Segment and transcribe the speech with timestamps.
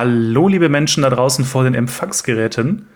[0.00, 2.86] Hallo, liebe Menschen da draußen vor den Empfangsgeräten.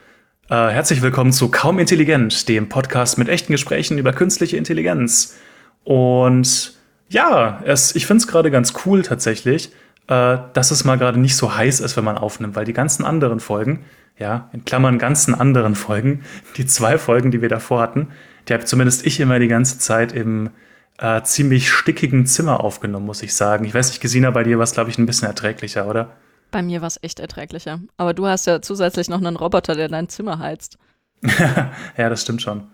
[0.49, 5.37] Äh, herzlich willkommen zu Kaum Intelligent, dem Podcast mit echten Gesprächen über künstliche Intelligenz.
[5.83, 6.75] Und
[7.09, 9.73] ja, es, ich finde es gerade ganz cool tatsächlich,
[10.07, 13.05] äh, dass es mal gerade nicht so heiß ist, wenn man aufnimmt, weil die ganzen
[13.05, 13.85] anderen Folgen,
[14.17, 16.23] ja, in Klammern ganzen anderen Folgen,
[16.57, 18.11] die zwei Folgen, die wir davor hatten,
[18.47, 20.51] die habe zumindest ich immer die ganze Zeit im
[20.99, 23.65] äh, ziemlich stickigen Zimmer aufgenommen, muss ich sagen.
[23.65, 26.13] Ich weiß nicht, Gesina, bei dir war es, glaube ich, ein bisschen erträglicher, oder?
[26.53, 27.81] Bei mir war es echt erträglicher.
[27.97, 30.79] Aber du hast ja zusätzlich noch einen Roboter, der dein Zimmer heizt.
[31.97, 32.69] ja, das stimmt schon.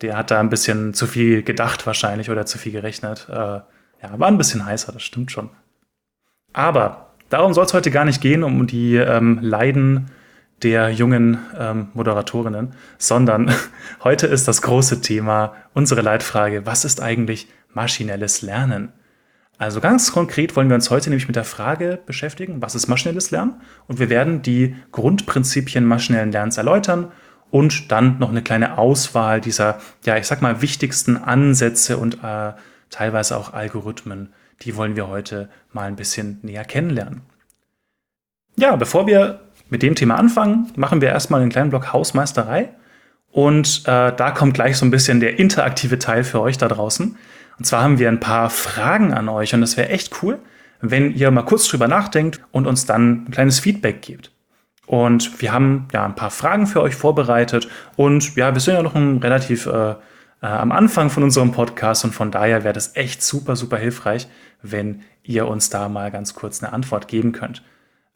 [0.00, 3.28] Der hat da ein bisschen zu viel gedacht wahrscheinlich oder zu viel gerechnet.
[3.28, 3.34] Äh,
[4.02, 5.50] ja, war ein bisschen heißer, das stimmt schon.
[6.52, 10.10] Aber darum soll es heute gar nicht gehen, um die ähm, Leiden
[10.62, 13.52] der jungen ähm, Moderatorinnen, sondern
[14.04, 18.92] heute ist das große Thema, unsere Leitfrage, was ist eigentlich maschinelles Lernen?
[19.58, 23.32] Also ganz konkret wollen wir uns heute nämlich mit der Frage beschäftigen, was ist maschinelles
[23.32, 23.60] Lernen?
[23.88, 27.10] Und wir werden die Grundprinzipien maschinellen Lernens erläutern
[27.50, 32.52] und dann noch eine kleine Auswahl dieser, ja, ich sag mal, wichtigsten Ansätze und äh,
[32.90, 34.32] teilweise auch Algorithmen.
[34.62, 37.22] Die wollen wir heute mal ein bisschen näher kennenlernen.
[38.56, 42.70] Ja, bevor wir mit dem Thema anfangen, machen wir erstmal einen kleinen Block Hausmeisterei.
[43.30, 47.16] Und äh, da kommt gleich so ein bisschen der interaktive Teil für euch da draußen.
[47.58, 50.38] Und zwar haben wir ein paar Fragen an euch und es wäre echt cool,
[50.80, 54.30] wenn ihr mal kurz drüber nachdenkt und uns dann ein kleines Feedback gebt.
[54.86, 58.82] Und wir haben ja ein paar Fragen für euch vorbereitet und ja, wir sind ja
[58.82, 59.90] noch ein relativ äh,
[60.40, 64.28] äh, am Anfang von unserem Podcast und von daher wäre das echt super, super hilfreich,
[64.62, 67.62] wenn ihr uns da mal ganz kurz eine Antwort geben könnt.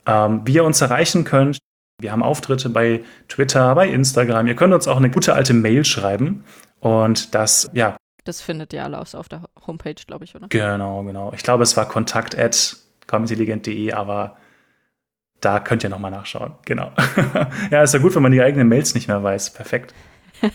[0.06, 1.58] Ähm, wie ihr uns erreichen könnt,
[2.00, 4.46] wir haben Auftritte bei Twitter, bei Instagram.
[4.46, 6.44] Ihr könnt uns auch eine gute alte Mail schreiben
[6.80, 10.48] und das, ja, das findet ihr alle auf der Homepage, glaube ich, oder?
[10.48, 11.32] Genau, genau.
[11.34, 14.36] Ich glaube, es war kontakt at komintelligent.de, aber
[15.40, 16.54] da könnt ihr nochmal nachschauen.
[16.64, 16.92] Genau.
[17.70, 19.52] ja, ist ja gut, wenn man die eigenen Mails nicht mehr weiß.
[19.52, 19.92] Perfekt.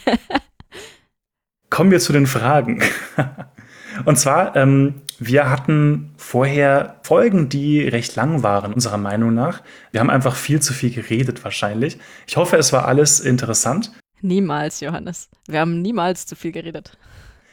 [1.69, 2.81] Kommen wir zu den Fragen.
[4.05, 9.61] Und zwar, ähm, wir hatten vorher Folgen, die recht lang waren, unserer Meinung nach.
[9.91, 11.97] Wir haben einfach viel zu viel geredet wahrscheinlich.
[12.27, 13.91] Ich hoffe, es war alles interessant.
[14.21, 15.29] Niemals, Johannes.
[15.47, 16.97] Wir haben niemals zu viel geredet.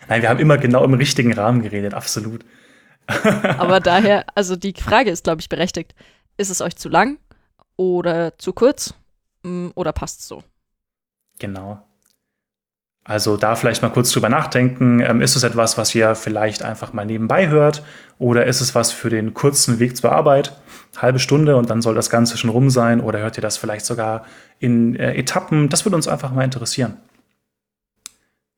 [0.09, 2.45] Nein, wir haben immer genau im richtigen Rahmen geredet, absolut.
[3.59, 5.95] Aber daher, also die Frage ist, glaube ich, berechtigt.
[6.37, 7.19] Ist es euch zu lang
[7.77, 8.95] oder zu kurz
[9.43, 10.43] mm, oder passt es so?
[11.39, 11.83] Genau.
[13.07, 15.01] Also da vielleicht mal kurz drüber nachdenken.
[15.01, 17.83] Ähm, ist es etwas, was ihr vielleicht einfach mal nebenbei hört?
[18.19, 20.57] Oder ist es was für den kurzen Weg zur Arbeit?
[20.97, 23.01] Halbe Stunde und dann soll das Ganze schon rum sein?
[23.01, 24.25] Oder hört ihr das vielleicht sogar
[24.59, 25.69] in äh, Etappen?
[25.69, 26.97] Das würde uns einfach mal interessieren.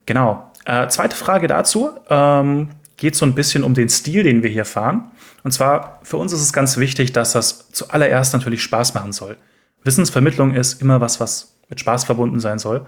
[0.06, 0.52] Genau.
[0.66, 4.64] Äh, zweite Frage dazu ähm, geht so ein bisschen um den Stil, den wir hier
[4.64, 5.10] fahren.
[5.44, 9.36] Und zwar, für uns ist es ganz wichtig, dass das zuallererst natürlich Spaß machen soll.
[9.84, 12.84] Wissensvermittlung ist immer was, was mit Spaß verbunden sein soll.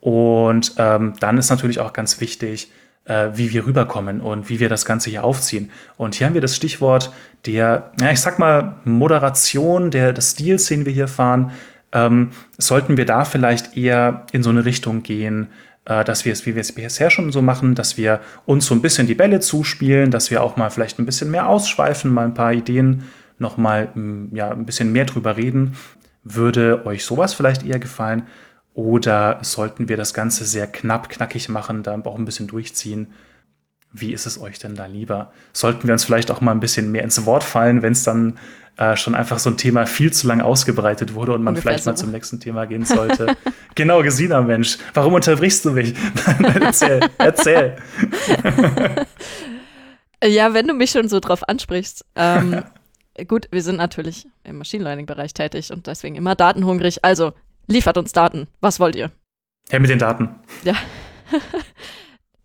[0.00, 2.70] Und ähm, dann ist natürlich auch ganz wichtig,
[3.04, 5.70] äh, wie wir rüberkommen und wie wir das Ganze hier aufziehen.
[5.98, 7.12] Und hier haben wir das Stichwort
[7.44, 11.52] der, ja, ich sag mal, Moderation der, des Stils, den wir hier fahren.
[11.92, 15.48] Ähm, sollten wir da vielleicht eher in so eine Richtung gehen,
[15.88, 18.82] dass wir es, wie wir es bisher schon so machen, dass wir uns so ein
[18.82, 22.34] bisschen die Bälle zuspielen, dass wir auch mal vielleicht ein bisschen mehr ausschweifen, mal ein
[22.34, 23.04] paar Ideen
[23.38, 25.76] noch mal mm, ja, ein bisschen mehr drüber reden.
[26.24, 28.24] Würde euch sowas vielleicht eher gefallen?
[28.74, 33.08] Oder sollten wir das Ganze sehr knapp, knackig machen, da auch ein bisschen durchziehen?
[33.92, 35.32] Wie ist es euch denn da lieber?
[35.52, 38.38] Sollten wir uns vielleicht auch mal ein bisschen mehr ins Wort fallen, wenn es dann
[38.78, 41.84] äh, schon einfach so ein Thema viel zu lang ausgebreitet wurde und man Ungefähr vielleicht
[41.84, 41.90] so.
[41.90, 43.36] mal zum nächsten Thema gehen sollte.
[43.74, 44.78] genau, Gesina, Mensch.
[44.94, 45.94] Warum unterbrichst du mich?
[46.60, 47.76] erzähl, erzähl.
[50.24, 52.04] ja, wenn du mich schon so drauf ansprichst.
[52.14, 52.62] Ähm,
[53.26, 57.04] gut, wir sind natürlich im Machine Learning-Bereich tätig und deswegen immer datenhungrig.
[57.04, 57.32] Also
[57.66, 58.46] liefert uns Daten.
[58.60, 59.10] Was wollt ihr?
[59.72, 60.28] Ja, mit den Daten.
[60.62, 60.74] Ja.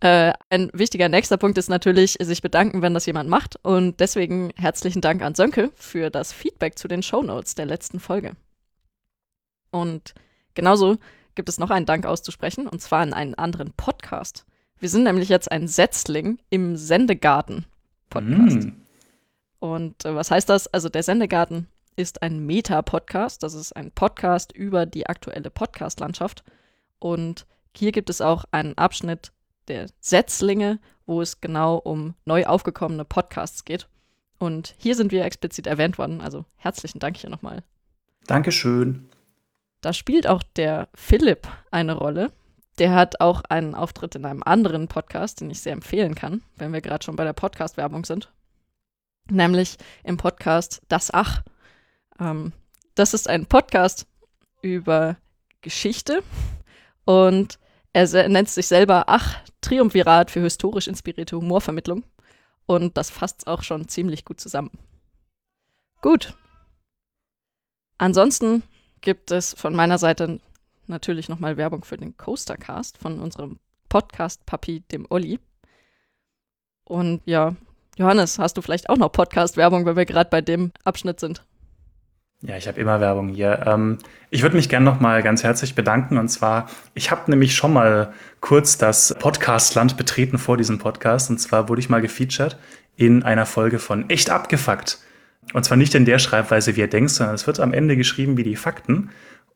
[0.04, 3.56] Äh, ein wichtiger nächster Punkt ist natürlich, sich bedanken, wenn das jemand macht.
[3.62, 8.32] Und deswegen herzlichen Dank an Sönke für das Feedback zu den Shownotes der letzten Folge.
[9.70, 10.12] Und
[10.52, 10.98] genauso
[11.34, 14.44] gibt es noch einen Dank auszusprechen, und zwar an einen anderen Podcast.
[14.78, 18.66] Wir sind nämlich jetzt ein Setzling im Sendegarten-Podcast.
[18.66, 18.72] Mm.
[19.58, 20.66] Und äh, was heißt das?
[20.66, 21.66] Also der Sendegarten
[21.96, 23.42] ist ein Meta-Podcast.
[23.42, 26.44] Das ist ein Podcast über die aktuelle Podcast-Landschaft.
[26.98, 29.32] Und hier gibt es auch einen Abschnitt
[29.68, 33.88] der Setzlinge, wo es genau um neu aufgekommene Podcasts geht.
[34.38, 36.20] Und hier sind wir explizit erwähnt worden.
[36.20, 37.62] Also herzlichen Dank hier nochmal.
[38.26, 39.08] Dankeschön.
[39.80, 42.32] Da spielt auch der Philipp eine Rolle.
[42.78, 46.72] Der hat auch einen Auftritt in einem anderen Podcast, den ich sehr empfehlen kann, wenn
[46.72, 48.32] wir gerade schon bei der Podcast-Werbung sind.
[49.30, 51.42] Nämlich im Podcast Das Ach.
[52.18, 52.52] Ähm,
[52.94, 54.06] Das ist ein Podcast
[54.62, 55.16] über
[55.60, 56.22] Geschichte
[57.04, 57.58] und
[57.94, 62.04] er nennt sich selber Ach, Triumvirat für historisch inspirierte Humorvermittlung.
[62.66, 64.70] Und das fasst auch schon ziemlich gut zusammen.
[66.02, 66.34] Gut.
[67.96, 68.62] Ansonsten
[69.00, 70.40] gibt es von meiner Seite
[70.86, 73.58] natürlich nochmal Werbung für den Coastercast von unserem
[73.88, 75.38] Podcast-Papi, dem Olli.
[76.84, 77.54] Und ja,
[77.96, 81.44] Johannes, hast du vielleicht auch noch Podcast-Werbung, weil wir gerade bei dem Abschnitt sind?
[82.46, 83.64] Ja, ich habe immer Werbung hier.
[83.64, 83.96] Ähm,
[84.28, 86.18] ich würde mich gerne noch mal ganz herzlich bedanken.
[86.18, 91.30] Und zwar, ich habe nämlich schon mal kurz das Podcastland betreten vor diesem Podcast.
[91.30, 92.58] Und zwar wurde ich mal gefeatured
[92.96, 94.98] in einer Folge von Echt abgefuckt.
[95.54, 98.36] Und zwar nicht in der Schreibweise, wie ihr denkt, sondern es wird am Ende geschrieben
[98.36, 99.08] wie die Fakten.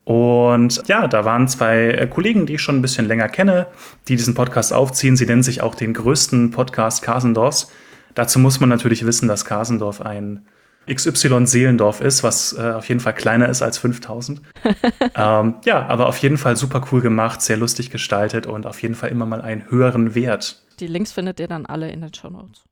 [0.03, 3.67] Und ja, da waren zwei äh, Kollegen, die ich schon ein bisschen länger kenne,
[4.07, 5.15] die diesen Podcast aufziehen.
[5.15, 7.71] Sie nennen sich auch den größten Podcast Kasendorfs.
[8.15, 10.47] Dazu muss man natürlich wissen, dass Kasendorf ein
[10.89, 14.41] XY-Seelendorf ist, was äh, auf jeden Fall kleiner ist als 5000.
[15.15, 18.95] ähm, ja, aber auf jeden Fall super cool gemacht, sehr lustig gestaltet und auf jeden
[18.95, 20.65] Fall immer mal einen höheren Wert.
[20.79, 22.63] Die Links findet ihr dann alle in den Show Notes.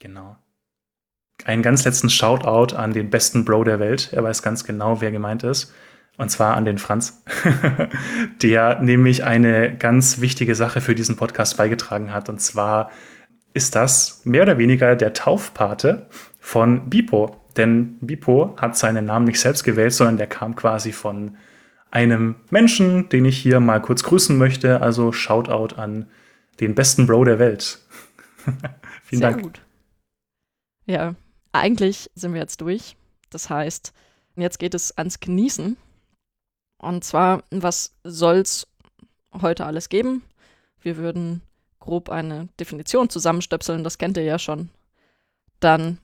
[0.00, 0.36] Genau.
[1.44, 4.10] Einen ganz letzten Shoutout an den besten Bro der Welt.
[4.12, 5.72] Er weiß ganz genau, wer gemeint ist.
[6.16, 7.22] Und zwar an den Franz,
[8.42, 12.28] der nämlich eine ganz wichtige Sache für diesen Podcast beigetragen hat.
[12.28, 12.90] Und zwar
[13.54, 16.08] ist das mehr oder weniger der Taufpate
[16.40, 17.36] von Bipo.
[17.58, 21.36] Denn Bipo hat seinen Namen nicht selbst gewählt, sondern der kam quasi von
[21.90, 24.80] einem Menschen, den ich hier mal kurz grüßen möchte.
[24.80, 26.06] Also Shoutout an
[26.60, 27.80] den besten Bro der Welt.
[29.04, 29.42] Vielen Sehr Dank.
[29.42, 29.60] Gut.
[30.86, 31.14] Ja,
[31.52, 32.96] eigentlich sind wir jetzt durch.
[33.30, 33.92] Das heißt,
[34.36, 35.76] jetzt geht es ans Genießen.
[36.78, 38.68] Und zwar, was soll's
[39.42, 40.22] heute alles geben?
[40.80, 41.42] Wir würden
[41.80, 44.70] grob eine Definition zusammenstöpseln, das kennt ihr ja schon.
[45.60, 45.98] Dann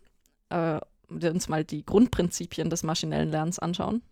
[0.51, 4.03] äh, uns mal die Grundprinzipien des maschinellen Lernens anschauen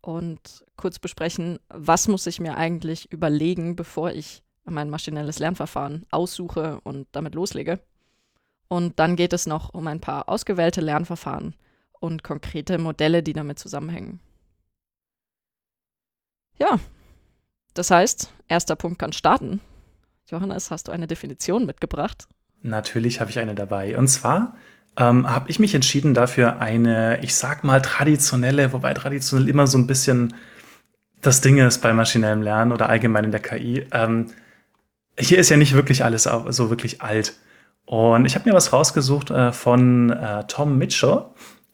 [0.00, 6.80] und kurz besprechen, was muss ich mir eigentlich überlegen, bevor ich mein maschinelles Lernverfahren aussuche
[6.82, 7.80] und damit loslege.
[8.68, 11.54] Und dann geht es noch um ein paar ausgewählte Lernverfahren
[11.92, 14.20] und konkrete Modelle, die damit zusammenhängen.
[16.58, 16.78] Ja,
[17.74, 19.60] das heißt, erster Punkt kann starten.
[20.28, 22.26] Johannes, hast du eine Definition mitgebracht?
[22.62, 23.96] Natürlich habe ich eine dabei.
[23.98, 24.56] Und zwar
[24.98, 29.78] ähm, habe ich mich entschieden dafür eine, ich sag mal, traditionelle, wobei traditionell immer so
[29.78, 30.34] ein bisschen
[31.20, 33.86] das Ding ist bei maschinellem Lernen oder allgemein in der KI.
[33.92, 34.26] Ähm,
[35.18, 37.34] hier ist ja nicht wirklich alles so wirklich alt.
[37.84, 41.24] Und ich habe mir was rausgesucht äh, von äh, Tom Mitchell,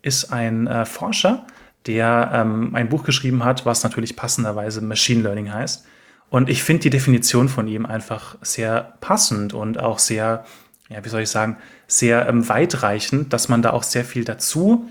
[0.02, 1.46] ist ein äh, Forscher,
[1.86, 5.86] der ähm, ein Buch geschrieben hat, was natürlich passenderweise Machine Learning heißt.
[6.28, 10.44] Und ich finde die Definition von ihm einfach sehr passend und auch sehr,
[10.88, 11.58] ja, wie soll ich sagen,
[11.98, 14.88] sehr ähm, weitreichend, dass man da auch sehr viel dazu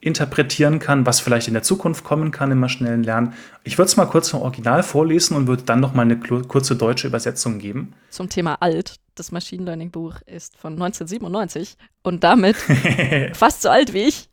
[0.00, 3.32] interpretieren kann, was vielleicht in der Zukunft kommen kann im maschinellen Lernen.
[3.62, 6.76] Ich würde es mal kurz vom Original vorlesen und würde dann noch mal eine kurze
[6.76, 7.94] deutsche Übersetzung geben.
[8.10, 8.96] Zum Thema alt.
[9.14, 12.56] Das Machine Learning Buch ist von 1997 und damit
[13.32, 14.28] fast so alt wie ich.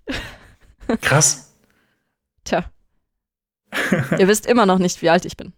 [1.02, 1.54] Krass.
[2.44, 2.66] Tja.
[4.18, 5.54] Ihr wisst immer noch nicht, wie alt ich bin.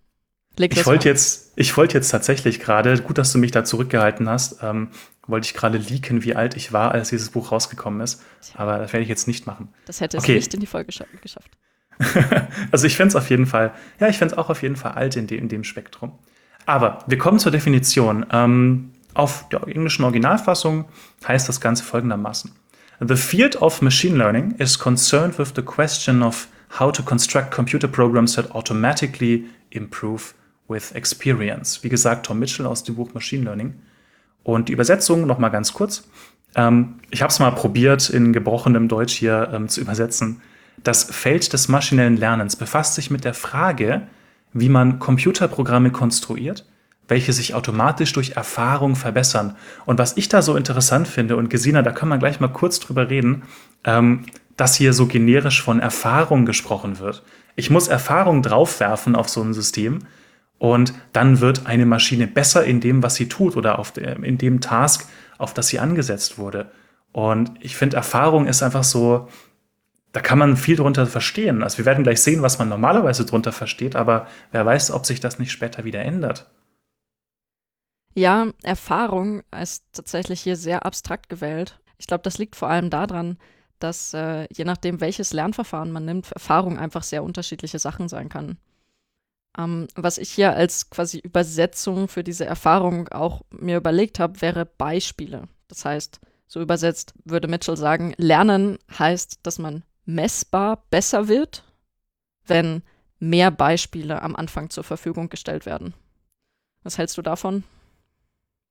[0.56, 4.30] Leg ich wollte jetzt, ich wollte jetzt tatsächlich gerade, gut, dass du mich da zurückgehalten
[4.30, 4.90] hast, ähm,
[5.26, 8.22] wollte ich gerade leaken, wie alt ich war, als dieses Buch rausgekommen ist.
[8.56, 9.70] Aber das werde ich jetzt nicht machen.
[9.86, 10.36] Das hätte es okay.
[10.36, 10.92] nicht in die Folge
[11.22, 11.50] geschafft.
[12.72, 14.92] also ich fände es auf jeden Fall, ja, ich fände es auch auf jeden Fall
[14.94, 16.20] alt in, de in dem Spektrum.
[16.66, 18.26] Aber wir kommen zur Definition.
[18.32, 20.86] Ähm, auf der englischen Originalfassung
[21.28, 22.52] heißt das Ganze folgendermaßen.
[23.00, 26.48] The field of machine learning is concerned with the question of
[26.80, 30.34] how to construct computer programs that automatically improve
[30.68, 31.84] with Experience.
[31.84, 33.76] Wie gesagt, Tom Mitchell aus dem Buch Machine Learning.
[34.44, 36.08] Und die Übersetzung noch mal ganz kurz.
[36.56, 40.42] Ähm, ich habe es mal probiert, in gebrochenem Deutsch hier ähm, zu übersetzen.
[40.84, 44.08] Das Feld des maschinellen Lernens befasst sich mit der Frage,
[44.54, 46.66] wie man Computerprogramme konstruiert,
[47.08, 49.56] welche sich automatisch durch Erfahrung verbessern.
[49.86, 52.80] Und was ich da so interessant finde, und Gesina, da kann man gleich mal kurz
[52.80, 53.44] drüber reden,
[53.84, 54.26] ähm,
[54.58, 57.24] dass hier so generisch von Erfahrung gesprochen wird.
[57.56, 60.00] Ich muss Erfahrung draufwerfen auf so ein System
[60.64, 64.62] und dann wird eine Maschine besser in dem, was sie tut oder auf in dem
[64.62, 66.72] Task, auf das sie angesetzt wurde.
[67.12, 69.28] Und ich finde, Erfahrung ist einfach so,
[70.14, 71.64] da kann man viel drunter verstehen.
[71.64, 75.20] Also wir werden gleich sehen, was man normalerweise drunter versteht, aber wer weiß, ob sich
[75.20, 76.50] das nicht später wieder ändert.
[78.16, 81.82] Ja, Erfahrung ist tatsächlich hier sehr abstrakt gewählt.
[81.98, 83.38] Ich glaube, das liegt vor allem daran,
[83.80, 88.58] dass äh, je nachdem, welches Lernverfahren man nimmt, Erfahrung einfach sehr unterschiedliche Sachen sein kann.
[89.58, 94.66] Ähm, was ich hier als quasi Übersetzung für diese Erfahrung auch mir überlegt habe, wäre
[94.66, 95.48] Beispiele.
[95.68, 101.64] Das heißt, so übersetzt würde Mitchell sagen, Lernen heißt, dass man messbar besser wird
[102.48, 102.84] wenn
[103.20, 105.94] mehr Beispiele am Anfang zur Verfügung gestellt werden.
[106.84, 107.64] Was hältst du davon?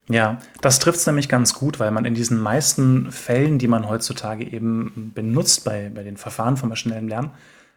[0.08, 3.88] Ja, das trifft es nämlich ganz gut, weil man in diesen meisten Fällen, die man
[3.88, 7.30] heutzutage eben benutzt bei, bei den Verfahren von maschinellem Lernen,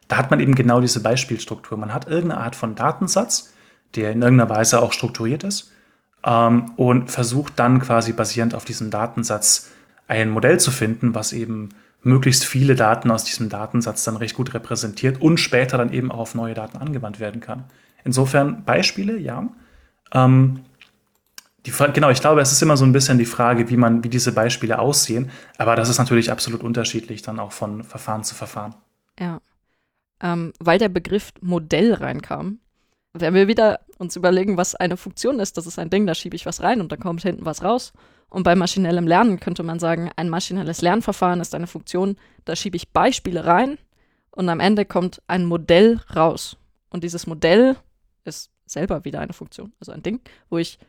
[0.08, 1.78] da hat man eben genau diese Beispielstruktur.
[1.78, 3.54] Man hat irgendeine Art von Datensatz,
[3.96, 5.72] der in irgendeiner Weise auch strukturiert ist
[6.26, 9.72] ähm, und versucht dann quasi basierend auf diesem Datensatz
[10.08, 11.70] ein Modell zu finden, was eben
[12.04, 16.20] möglichst viele Daten aus diesem Datensatz dann recht gut repräsentiert und später dann eben auch
[16.20, 17.64] auf neue Daten angewandt werden kann.
[18.04, 19.50] Insofern Beispiele, ja.
[20.14, 20.62] Ähm,
[21.66, 24.10] die, genau, ich glaube, es ist immer so ein bisschen die Frage, wie man, wie
[24.10, 25.32] diese Beispiele aussehen.
[25.58, 28.76] Aber das ist natürlich absolut unterschiedlich dann auch von Verfahren zu Verfahren.
[29.20, 29.42] Ja.
[30.22, 32.60] Ähm, weil der Begriff Modell reinkam,
[33.14, 35.58] werden wir wieder uns überlegen, was eine Funktion ist.
[35.58, 37.94] Das ist ein Ding, da schiebe ich was rein und dann kommt hinten was raus.
[38.30, 42.76] Und bei maschinellem Lernen könnte man sagen, ein maschinelles Lernverfahren ist eine Funktion, da schiebe
[42.76, 43.78] ich Beispiele rein
[44.32, 46.58] und am Ende kommt ein Modell raus.
[46.90, 47.78] Und dieses Modell
[48.26, 50.80] ist selber wieder eine Funktion, also ein Ding, wo ich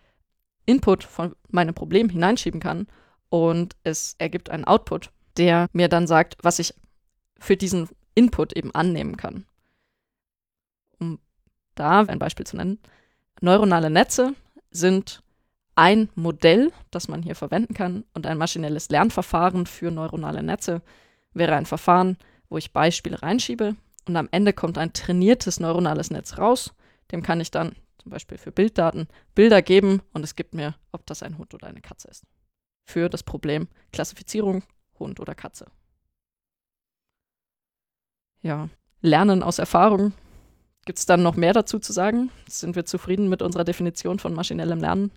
[0.65, 2.89] Input von meinem Problem hineinschieben kann
[3.29, 6.75] und es ergibt einen Output, der mir dann sagt, was ich
[7.39, 9.47] für diesen Input eben annehmen kann.
[10.99, 11.21] Um
[11.77, 12.81] da ein Beispiel zu nennen,
[13.41, 14.35] neuronale Netze
[14.71, 15.23] sind
[15.77, 20.83] ein Modell, das man hier verwenden kann und ein maschinelles Lernverfahren für neuronale Netze
[21.35, 22.17] wäre ein Verfahren,
[22.49, 23.77] wo ich Beispiele reinschiebe
[24.09, 26.73] und am Ende kommt ein trainiertes neuronales Netz raus.
[27.13, 31.05] Dem kann ich dann zum Beispiel für Bilddaten, Bilder geben und es gibt mir, ob
[31.07, 32.25] das ein Hund oder eine Katze ist.
[32.87, 34.63] Für das Problem Klassifizierung
[34.99, 35.67] Hund oder Katze.
[38.47, 38.69] Ja,
[39.03, 40.13] Lernen aus Erfahrung.
[40.85, 42.31] Gibt es dann noch mehr dazu zu sagen?
[42.49, 45.11] Sind wir zufrieden mit unserer Definition von maschinellem Lernen?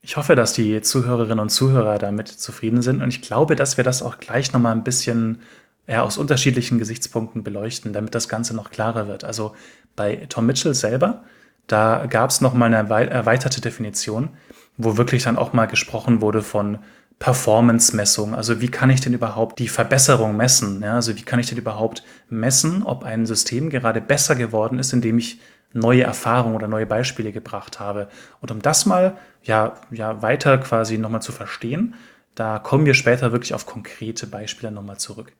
[0.00, 3.84] Ich hoffe, dass die Zuhörerinnen und Zuhörer damit zufrieden sind und ich glaube, dass wir
[3.84, 5.42] das auch gleich nochmal ein bisschen
[5.86, 9.22] ja, aus unterschiedlichen Gesichtspunkten beleuchten, damit das Ganze noch klarer wird.
[9.24, 9.54] Also
[9.94, 11.22] bei Tom Mitchell selber
[11.70, 14.30] da gab es nochmal eine erweiterte Definition,
[14.76, 16.78] wo wirklich dann auch mal gesprochen wurde von
[17.20, 18.34] Performance-Messung.
[18.34, 20.82] Also wie kann ich denn überhaupt die Verbesserung messen?
[20.82, 24.92] Ja, also wie kann ich denn überhaupt messen, ob ein System gerade besser geworden ist,
[24.92, 25.38] indem ich
[25.72, 28.08] neue Erfahrungen oder neue Beispiele gebracht habe.
[28.40, 31.94] Und um das mal ja, ja weiter quasi nochmal zu verstehen,
[32.34, 35.32] da kommen wir später wirklich auf konkrete Beispiele nochmal zurück.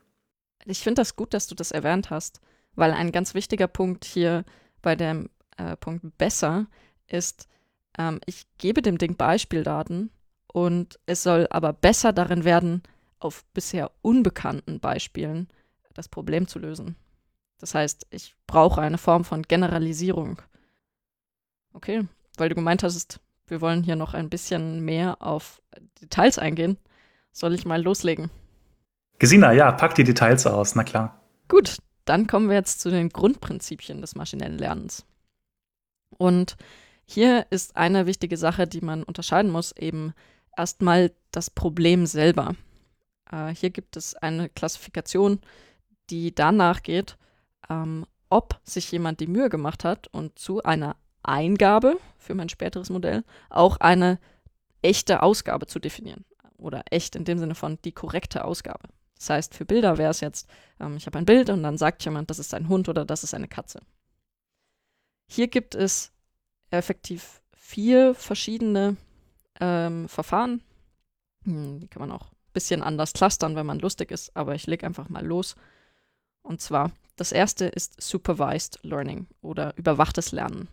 [0.67, 2.43] Ich finde das gut, dass du das erwähnt hast,
[2.75, 4.45] weil ein ganz wichtiger Punkt hier
[4.83, 6.67] bei dem äh, Punkt besser
[7.07, 7.49] ist,
[7.99, 10.11] ähm, ich gebe dem Ding Beispieldaten
[10.53, 12.83] und es soll aber besser darin werden,
[13.19, 15.49] auf bisher unbekannten Beispielen
[15.95, 16.97] das Problem zu lösen.
[17.59, 20.41] Das heißt, ich brauche eine Form von Generalisierung.
[21.73, 25.61] Okay, weil du gemeint hast, wir wollen hier noch ein bisschen mehr auf
[26.01, 26.79] Details eingehen.
[27.33, 28.31] Soll ich mal loslegen?
[29.19, 31.21] Gesina, ja, pack die Details aus, na klar.
[31.49, 31.77] Gut,
[32.07, 35.05] dann kommen wir jetzt zu den Grundprinzipien des maschinellen Lernens.
[36.17, 36.57] Und
[37.05, 40.15] hier ist eine wichtige Sache, die man unterscheiden muss, eben
[40.57, 42.55] erstmal das Problem selber.
[43.31, 45.41] Äh, hier gibt es eine Klassifikation,
[46.11, 47.17] die danach geht,
[47.69, 52.91] ähm, ob sich jemand die Mühe gemacht hat und zu einer Eingabe für mein späteres
[52.91, 54.19] Modell auch eine
[54.83, 56.25] echte Ausgabe zu definieren.
[56.57, 58.89] Oder echt in dem Sinne von die korrekte Ausgabe.
[59.17, 62.05] Das heißt, für Bilder wäre es jetzt, ähm, ich habe ein Bild und dann sagt
[62.05, 63.81] jemand, das ist ein Hund oder das ist eine Katze.
[65.29, 66.13] Hier gibt es
[66.71, 68.97] effektiv vier verschiedene
[69.61, 70.63] ähm, Verfahren.
[71.45, 74.67] Hm, die kann man auch ein bisschen anders clustern, wenn man lustig ist, aber ich
[74.67, 75.57] lege einfach mal los.
[76.43, 80.69] Und zwar, das erste ist Supervised Learning oder überwachtes Lernen.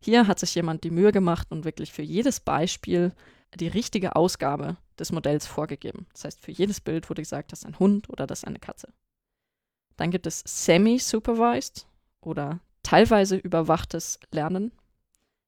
[0.00, 3.12] Hier hat sich jemand die Mühe gemacht und wirklich für jedes Beispiel
[3.54, 6.06] die richtige Ausgabe des Modells vorgegeben.
[6.12, 8.58] Das heißt, für jedes Bild wurde gesagt, das ist ein Hund oder das ist eine
[8.58, 8.88] Katze.
[9.96, 11.86] Dann gibt es Semi-Supervised
[12.20, 14.72] oder teilweise überwachtes Lernen.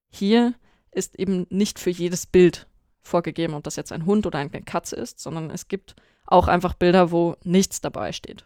[0.09, 0.53] Hier
[0.95, 2.67] ist eben nicht für jedes Bild
[3.01, 6.73] vorgegeben, ob das jetzt ein Hund oder eine Katze ist, sondern es gibt auch einfach
[6.73, 8.45] Bilder, wo nichts dabei steht.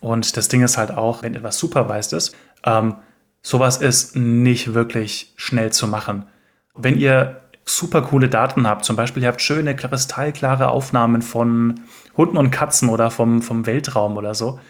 [0.00, 2.96] Und das Ding ist halt auch, wenn etwas supervised ist, ähm,
[3.42, 6.26] sowas ist nicht wirklich schnell zu machen.
[6.74, 11.80] Wenn ihr super coole Daten habt, zum Beispiel ihr habt schöne, kristallklare Aufnahmen von
[12.16, 14.60] Hunden und Katzen oder vom, vom Weltraum oder so,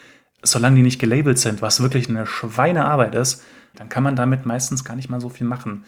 [0.43, 3.45] solange die nicht gelabelt sind, was wirklich eine Schweinearbeit ist,
[3.77, 5.85] dann kann man damit meistens gar nicht mal so viel machen.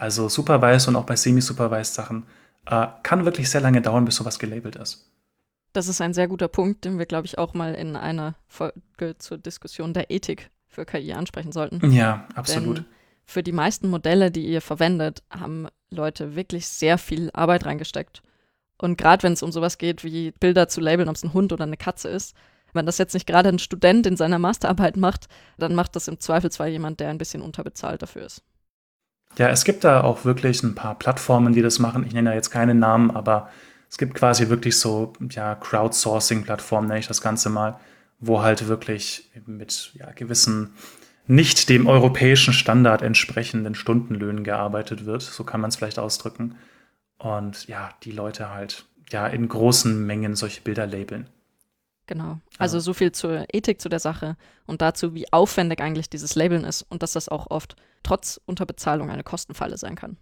[0.00, 2.24] Also Supervised und auch bei Semi-Supervised Sachen
[2.64, 5.10] äh, kann wirklich sehr lange dauern, bis sowas gelabelt ist.
[5.74, 9.18] Das ist ein sehr guter Punkt, den wir, glaube ich, auch mal in einer Folge
[9.18, 11.92] zur Diskussion der Ethik für KI ansprechen sollten.
[11.92, 12.78] Ja, absolut.
[12.78, 12.86] Denn
[13.26, 18.22] für die meisten Modelle, die ihr verwendet, haben Leute wirklich sehr viel Arbeit reingesteckt.
[18.78, 21.52] Und gerade wenn es um sowas geht, wie Bilder zu labeln, ob es ein Hund
[21.52, 22.34] oder eine Katze ist,
[22.72, 25.26] Wenn das jetzt nicht gerade ein Student in seiner Masterarbeit macht,
[25.58, 28.42] dann macht das im Zweifelsfall jemand, der ein bisschen unterbezahlt dafür ist.
[29.38, 32.04] Ja, es gibt da auch wirklich ein paar Plattformen, die das machen.
[32.06, 33.48] Ich nenne da jetzt keine Namen, aber
[33.88, 37.78] es gibt quasi wirklich so ja, Crowdsourcing-Plattformen, nenne ich das Ganze mal,
[38.18, 40.74] wo halt wirklich mit ja, gewissen
[41.26, 45.22] nicht dem europäischen Standard entsprechenden Stundenlöhnen gearbeitet wird.
[45.22, 46.56] So kann man es vielleicht ausdrücken.
[47.18, 51.28] Und ja, die Leute halt ja in großen Mengen solche Bilder labeln.
[52.10, 52.40] Genau.
[52.58, 54.36] Also so viel zur Ethik zu der Sache
[54.66, 59.10] und dazu, wie aufwendig eigentlich dieses Labeln ist und dass das auch oft trotz Unterbezahlung
[59.10, 60.16] eine Kostenfalle sein kann.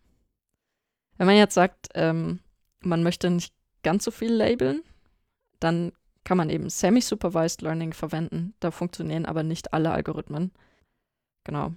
[1.17, 2.41] Wenn man jetzt sagt, ähm,
[2.81, 4.83] man möchte nicht ganz so viel labeln,
[5.61, 5.93] dann
[6.25, 8.53] kann man eben Semi-Supervised Learning verwenden.
[8.61, 10.53] Da funktionieren aber nicht alle Algorithmen.
[11.45, 11.73] Genau.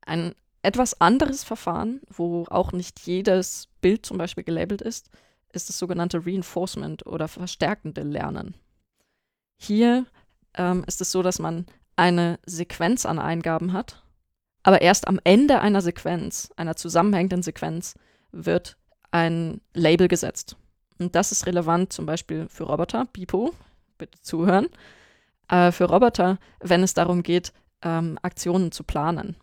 [0.00, 5.10] Ein etwas anderes Verfahren, wo auch nicht jedes Bild zum Beispiel gelabelt ist,
[5.52, 8.54] ist das sogenannte Reinforcement oder verstärkende Lernen.
[9.56, 10.06] Hier
[10.54, 14.02] ähm, ist es so, dass man eine Sequenz an Eingaben hat,
[14.62, 17.94] aber erst am Ende einer Sequenz, einer zusammenhängenden Sequenz,
[18.32, 18.76] wird
[19.10, 20.56] ein Label gesetzt.
[20.98, 23.54] Und das ist relevant zum Beispiel für Roboter, Bipo,
[23.96, 24.68] bitte zuhören,
[25.48, 27.52] äh, für Roboter, wenn es darum geht,
[27.82, 29.36] ähm, Aktionen zu planen.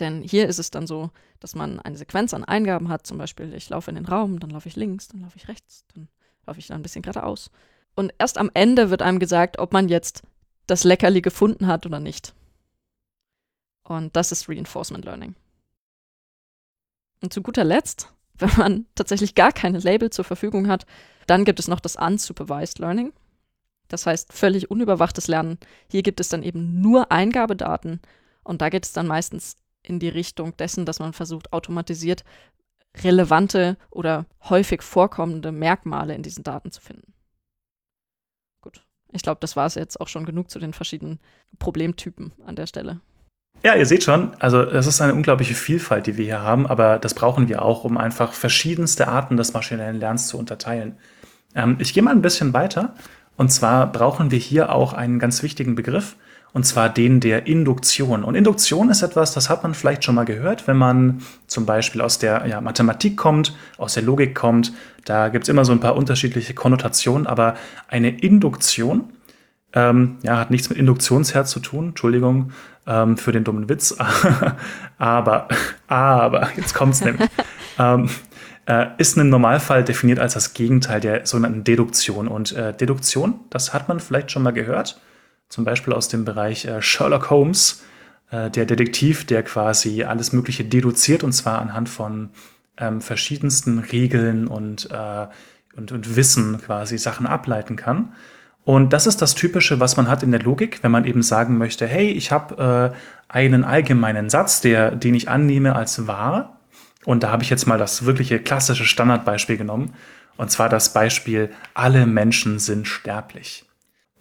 [0.00, 1.10] Denn hier ist es dann so,
[1.40, 4.50] dass man eine Sequenz an Eingaben hat, zum Beispiel ich laufe in den Raum, dann
[4.50, 6.08] laufe ich links, dann laufe ich rechts, dann
[6.46, 7.50] laufe ich dann ein bisschen geradeaus.
[7.94, 10.22] Und erst am Ende wird einem gesagt, ob man jetzt
[10.66, 12.34] das Leckerli gefunden hat oder nicht.
[13.84, 15.34] Und das ist Reinforcement Learning.
[17.22, 20.86] Und zu guter Letzt, wenn man tatsächlich gar keine Label zur Verfügung hat,
[21.26, 23.12] dann gibt es noch das Unsupervised Learning.
[23.88, 25.58] Das heißt völlig unüberwachtes Lernen.
[25.90, 28.00] Hier gibt es dann eben nur Eingabedaten
[28.42, 32.24] und da geht es dann meistens in die Richtung dessen, dass man versucht, automatisiert
[33.02, 37.12] relevante oder häufig vorkommende Merkmale in diesen Daten zu finden.
[38.60, 41.18] Gut, ich glaube, das war es jetzt auch schon genug zu den verschiedenen
[41.58, 43.00] Problemtypen an der Stelle.
[43.62, 46.98] Ja, ihr seht schon, also es ist eine unglaubliche Vielfalt, die wir hier haben, aber
[46.98, 50.98] das brauchen wir auch, um einfach verschiedenste Arten des maschinellen Lernens zu unterteilen.
[51.54, 52.94] Ähm, ich gehe mal ein bisschen weiter
[53.36, 56.16] und zwar brauchen wir hier auch einen ganz wichtigen Begriff,
[56.54, 58.24] und zwar den der Induktion.
[58.24, 62.00] Und Induktion ist etwas, das hat man vielleicht schon mal gehört, wenn man zum Beispiel
[62.00, 64.72] aus der ja, Mathematik kommt, aus der Logik kommt.
[65.04, 67.56] Da gibt es immer so ein paar unterschiedliche Konnotationen, aber
[67.88, 69.12] eine Induktion
[69.72, 72.52] ähm, ja, hat nichts mit Induktionsherd zu tun, Entschuldigung
[72.86, 73.96] ähm, für den dummen Witz,
[74.98, 75.48] aber,
[75.88, 77.28] aber, jetzt kommt's nämlich.
[77.80, 78.08] ähm,
[78.66, 82.28] äh, ist im Normalfall definiert als das Gegenteil der sogenannten Deduktion.
[82.28, 85.00] Und äh, Deduktion, das hat man vielleicht schon mal gehört,
[85.48, 87.84] zum Beispiel aus dem Bereich äh, Sherlock Holmes,
[88.30, 92.30] äh, der Detektiv, der quasi alles Mögliche deduziert und zwar anhand von
[92.76, 95.26] ähm, verschiedensten Regeln und, äh,
[95.76, 98.14] und, und Wissen quasi Sachen ableiten kann.
[98.64, 101.58] Und das ist das Typische, was man hat in der Logik, wenn man eben sagen
[101.58, 102.96] möchte, hey, ich habe äh,
[103.28, 106.60] einen allgemeinen Satz, der, den ich annehme als wahr.
[107.04, 109.94] Und da habe ich jetzt mal das wirkliche klassische Standardbeispiel genommen.
[110.38, 113.66] Und zwar das Beispiel, alle Menschen sind sterblich.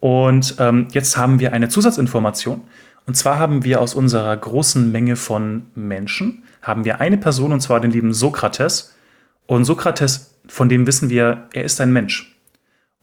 [0.03, 2.59] Und ähm, jetzt haben wir eine Zusatzinformation.
[3.05, 7.61] Und zwar haben wir aus unserer großen Menge von Menschen, haben wir eine Person, und
[7.61, 8.93] zwar den lieben Sokrates.
[9.45, 12.37] Und Sokrates, von dem wissen wir, er ist ein Mensch.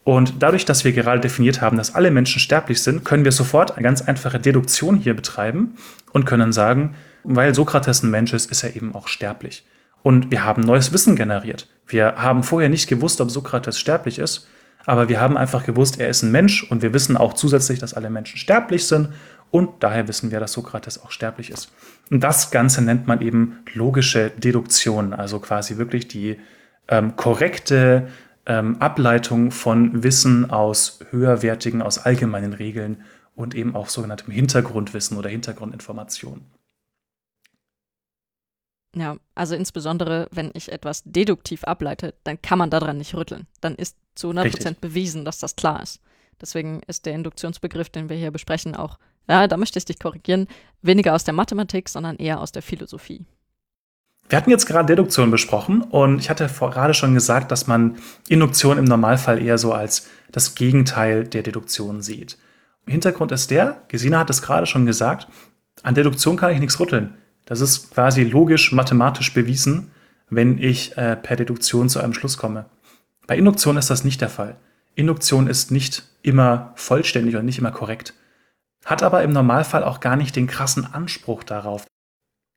[0.03, 3.71] Und dadurch, dass wir gerade definiert haben, dass alle Menschen sterblich sind, können wir sofort
[3.71, 5.77] eine ganz einfache Deduktion hier betreiben
[6.11, 9.65] und können sagen, weil Sokrates ein Mensch ist, ist er eben auch sterblich.
[10.03, 11.67] Und wir haben neues Wissen generiert.
[11.87, 14.47] Wir haben vorher nicht gewusst, ob Sokrates sterblich ist.
[14.85, 17.93] Aber wir haben einfach gewusst, er ist ein Mensch und wir wissen auch zusätzlich, dass
[17.93, 19.09] alle Menschen sterblich sind
[19.51, 21.71] und daher wissen wir, dass Sokrates auch sterblich ist.
[22.09, 26.39] Und das Ganze nennt man eben logische Deduktion, also quasi wirklich die
[26.87, 28.07] ähm, korrekte
[28.45, 33.03] ähm, Ableitung von Wissen aus höherwertigen, aus allgemeinen Regeln
[33.35, 36.41] und eben auch sogenanntem Hintergrundwissen oder Hintergrundinformation.
[38.95, 43.47] Ja, also insbesondere, wenn ich etwas deduktiv ableite, dann kann man daran nicht rütteln.
[43.61, 44.77] Dann ist zu 100% Richtig.
[44.79, 46.01] bewiesen, dass das klar ist.
[46.41, 48.97] Deswegen ist der Induktionsbegriff, den wir hier besprechen, auch,
[49.29, 50.47] ja, da möchte ich dich korrigieren,
[50.81, 53.25] weniger aus der Mathematik, sondern eher aus der Philosophie.
[54.27, 58.77] Wir hatten jetzt gerade Deduktion besprochen und ich hatte gerade schon gesagt, dass man Induktion
[58.77, 62.37] im Normalfall eher so als das Gegenteil der Deduktion sieht.
[62.87, 65.27] Hintergrund ist der, Gesina hat es gerade schon gesagt,
[65.83, 67.17] an Deduktion kann ich nichts rütteln.
[67.51, 69.91] Das ist quasi logisch, mathematisch bewiesen,
[70.29, 72.67] wenn ich äh, per Deduktion zu einem Schluss komme.
[73.27, 74.55] Bei Induktion ist das nicht der Fall.
[74.95, 78.13] Induktion ist nicht immer vollständig und nicht immer korrekt,
[78.85, 81.85] hat aber im Normalfall auch gar nicht den krassen Anspruch darauf.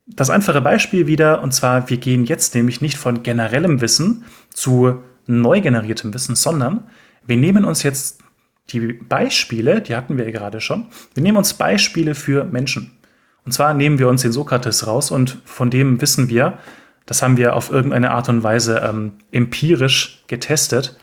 [0.06, 5.02] Das einfache Beispiel wieder, und zwar, wir gehen jetzt nämlich nicht von generellem Wissen zu
[5.26, 6.84] neu generiertem Wissen, sondern
[7.26, 8.20] wir nehmen uns jetzt
[8.70, 12.93] die Beispiele, die hatten wir ja gerade schon, wir nehmen uns Beispiele für Menschen.
[13.44, 16.58] Und zwar nehmen wir uns den Sokrates raus und von dem wissen wir,
[17.06, 20.98] das haben wir auf irgendeine Art und Weise ähm, empirisch getestet.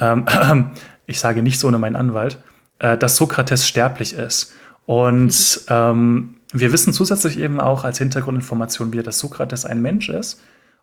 [0.00, 0.26] Ähm,
[1.06, 2.38] ich sage nicht so ohne meinen Anwalt,
[2.80, 4.52] äh, dass Sokrates sterblich ist.
[4.86, 10.40] Und ähm, wir wissen zusätzlich eben auch als Hintergrundinformation wieder, dass Sokrates ein Mensch ist.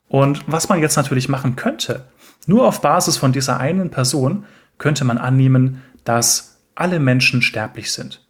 [0.08, 2.06] Und was man jetzt natürlich machen könnte,
[2.46, 4.46] nur auf Basis von dieser einen Person
[4.78, 8.26] könnte man annehmen, dass alle Menschen sterblich sind.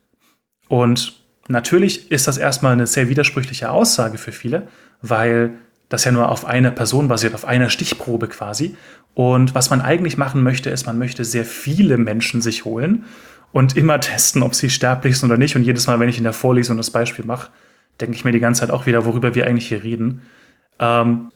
[0.68, 4.68] Und natürlich ist das erstmal eine sehr widersprüchliche Aussage für viele,
[5.02, 5.52] weil
[5.90, 8.76] das ja nur auf einer Person basiert, auf einer Stichprobe quasi.
[9.14, 13.06] Und was man eigentlich machen möchte, ist, man möchte sehr viele Menschen sich holen
[13.52, 15.56] und immer testen, ob sie sterblich sind oder nicht.
[15.56, 17.52] Und jedes Mal, wenn ich in der Vorlesung das Beispiel mache,
[18.02, 20.24] denke ich mir die ganze Zeit auch wieder, worüber wir eigentlich hier reden.
[20.80, 21.32] Ähm,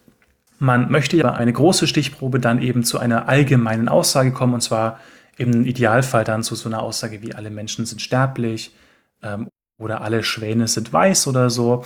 [0.57, 4.99] man möchte ja eine große Stichprobe dann eben zu einer allgemeinen Aussage kommen, und zwar
[5.37, 8.73] im Idealfall dann zu so einer Aussage wie alle Menschen sind sterblich
[9.21, 11.83] ähm, oder alle Schwäne sind weiß oder so.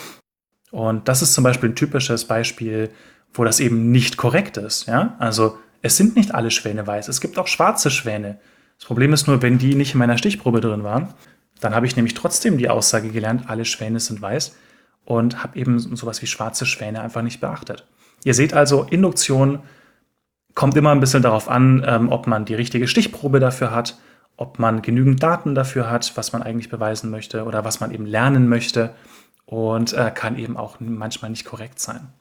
[0.71, 2.89] Und das ist zum Beispiel ein typisches Beispiel,
[3.33, 4.87] wo das eben nicht korrekt ist.
[4.87, 5.15] Ja?
[5.19, 8.39] Also es sind nicht alle Schwäne weiß, es gibt auch schwarze Schwäne.
[8.77, 11.13] Das Problem ist nur, wenn die nicht in meiner Stichprobe drin waren,
[11.59, 14.55] dann habe ich nämlich trotzdem die Aussage gelernt, alle Schwäne sind weiß
[15.05, 17.85] und habe eben sowas wie schwarze Schwäne einfach nicht beachtet.
[18.23, 19.59] Ihr seht also, Induktion
[20.55, 23.97] kommt immer ein bisschen darauf an, ähm, ob man die richtige Stichprobe dafür hat,
[24.41, 28.07] ob man genügend Daten dafür hat, was man eigentlich beweisen möchte oder was man eben
[28.07, 28.95] lernen möchte
[29.45, 32.11] und äh, kann eben auch manchmal nicht korrekt sein.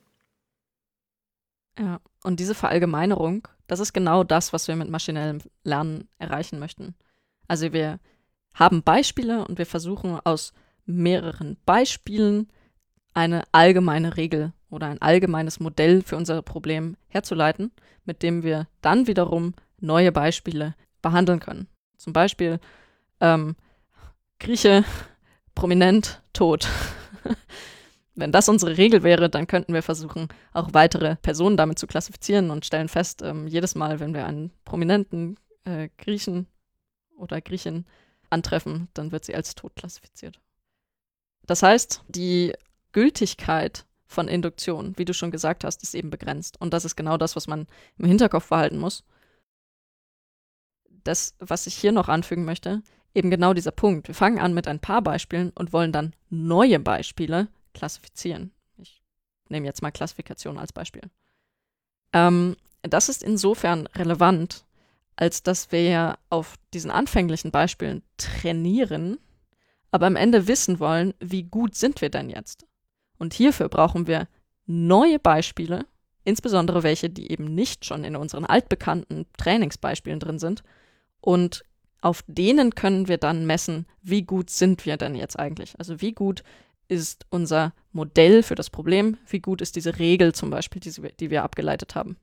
[1.78, 6.94] Ja, und diese Verallgemeinerung, das ist genau das, was wir mit maschinellem Lernen erreichen möchten.
[7.48, 7.98] Also wir
[8.52, 10.52] haben Beispiele und wir versuchen aus
[10.84, 12.48] mehreren Beispielen
[13.14, 17.72] eine allgemeine Regel oder ein allgemeines Modell für unser Problem herzuleiten,
[18.04, 21.66] mit dem wir dann wiederum neue Beispiele behandeln können.
[22.00, 22.60] Zum Beispiel
[23.20, 23.56] ähm,
[24.38, 24.84] Grieche,
[25.54, 26.66] prominent, tot.
[28.14, 32.50] Wenn das unsere Regel wäre, dann könnten wir versuchen, auch weitere Personen damit zu klassifizieren
[32.50, 36.46] und stellen fest, ähm, jedes Mal, wenn wir einen prominenten äh, Griechen
[37.18, 37.84] oder Griechin
[38.30, 40.40] antreffen, dann wird sie als tot klassifiziert.
[41.46, 42.54] Das heißt, die
[42.92, 46.58] Gültigkeit von Induktion, wie du schon gesagt hast, ist eben begrenzt.
[46.60, 47.66] Und das ist genau das, was man
[47.98, 49.04] im Hinterkopf behalten muss.
[51.04, 52.82] Das, was ich hier noch anfügen möchte,
[53.14, 54.08] eben genau dieser Punkt.
[54.08, 58.52] Wir fangen an mit ein paar Beispielen und wollen dann neue Beispiele klassifizieren.
[58.78, 59.02] Ich
[59.48, 61.02] nehme jetzt mal Klassifikation als Beispiel.
[62.12, 64.64] Ähm, das ist insofern relevant,
[65.16, 69.18] als dass wir ja auf diesen anfänglichen Beispielen trainieren,
[69.90, 72.66] aber am Ende wissen wollen, wie gut sind wir denn jetzt?
[73.18, 74.28] Und hierfür brauchen wir
[74.66, 75.84] neue Beispiele,
[76.24, 80.62] insbesondere welche, die eben nicht schon in unseren altbekannten Trainingsbeispielen drin sind.
[81.20, 81.64] Und
[82.00, 85.78] auf denen können wir dann messen, wie gut sind wir denn jetzt eigentlich?
[85.78, 86.42] Also wie gut
[86.88, 91.30] ist unser Modell für das Problem, wie gut ist diese Regel zum Beispiel, die, die
[91.30, 92.16] wir abgeleitet haben.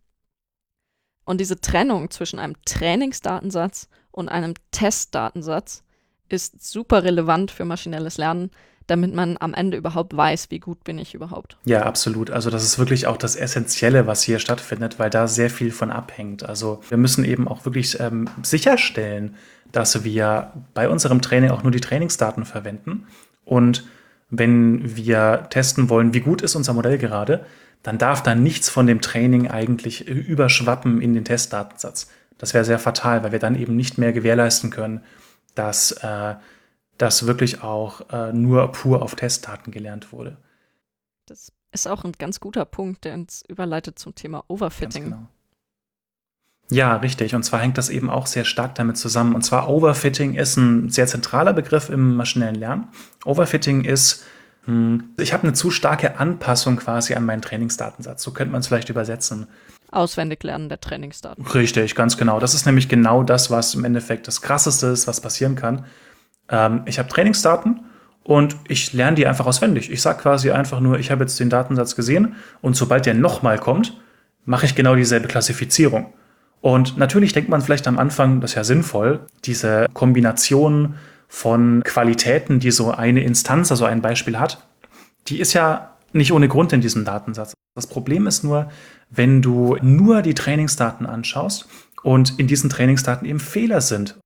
[1.25, 5.83] Und diese Trennung zwischen einem Trainingsdatensatz und einem Testdatensatz
[6.29, 8.51] ist super relevant für maschinelles Lernen,
[8.87, 11.57] damit man am Ende überhaupt weiß, wie gut bin ich überhaupt.
[11.65, 12.31] Ja, absolut.
[12.31, 15.91] Also das ist wirklich auch das Essentielle, was hier stattfindet, weil da sehr viel von
[15.91, 16.43] abhängt.
[16.43, 19.35] Also wir müssen eben auch wirklich ähm, sicherstellen,
[19.71, 23.05] dass wir bei unserem Training auch nur die Trainingsdaten verwenden.
[23.43, 23.85] Und
[24.29, 27.45] wenn wir testen wollen, wie gut ist unser Modell gerade,
[27.83, 32.09] dann darf da nichts von dem Training eigentlich überschwappen in den Testdatensatz.
[32.37, 35.01] Das wäre sehr fatal, weil wir dann eben nicht mehr gewährleisten können,
[35.55, 36.35] dass äh,
[36.97, 40.37] das wirklich auch äh, nur pur auf Testdaten gelernt wurde.
[41.25, 45.05] Das ist auch ein ganz guter Punkt, der uns überleitet zum Thema Overfitting.
[45.05, 45.27] Genau.
[46.69, 47.33] Ja, richtig.
[47.33, 49.35] Und zwar hängt das eben auch sehr stark damit zusammen.
[49.35, 52.89] Und zwar Overfitting ist ein sehr zentraler Begriff im maschinellen Lernen.
[53.23, 54.25] Overfitting ist,
[54.65, 58.21] hm, ich habe eine zu starke Anpassung quasi an meinen Trainingsdatensatz.
[58.21, 59.47] So könnte man es vielleicht übersetzen.
[59.91, 61.45] Auswendig lernen der Trainingsdaten.
[61.47, 62.41] Richtig, ganz genau.
[62.41, 65.85] Das ist nämlich genau das, was im Endeffekt das Krasseste ist, was passieren kann.
[66.49, 67.81] Ähm, ich habe Trainingsdaten
[68.23, 69.89] und ich lerne die einfach auswendig.
[69.91, 73.57] Ich sage quasi einfach nur, ich habe jetzt den Datensatz gesehen und sobald der nochmal
[73.57, 73.99] kommt,
[74.45, 76.13] mache ich genau dieselbe Klassifizierung.
[76.61, 80.95] Und natürlich denkt man vielleicht am Anfang, das ist ja sinnvoll, diese Kombination
[81.27, 84.65] von Qualitäten, die so eine Instanz, also ein Beispiel hat,
[85.27, 87.53] die ist ja nicht ohne Grund in diesem Datensatz.
[87.75, 88.69] Das Problem ist nur,
[89.09, 91.67] wenn du nur die Trainingsdaten anschaust
[92.01, 94.17] und in diesen Trainingsdaten eben Fehler sind.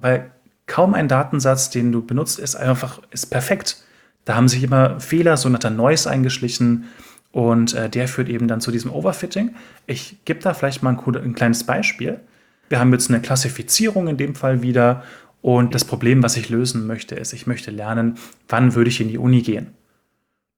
[0.00, 0.32] Weil
[0.68, 3.82] kaum ein Datensatz, den du benutzt, ist einfach ist perfekt.
[4.24, 6.84] Da haben sich immer Fehler, so nach der Noise eingeschlichen
[7.32, 9.56] und äh, der führt eben dann zu diesem Overfitting.
[9.86, 12.20] Ich gebe da vielleicht mal ein, ein kleines Beispiel.
[12.68, 15.02] Wir haben jetzt eine Klassifizierung in dem Fall wieder.
[15.40, 19.08] Und das Problem, was ich lösen möchte, ist, ich möchte lernen, wann würde ich in
[19.08, 19.68] die Uni gehen.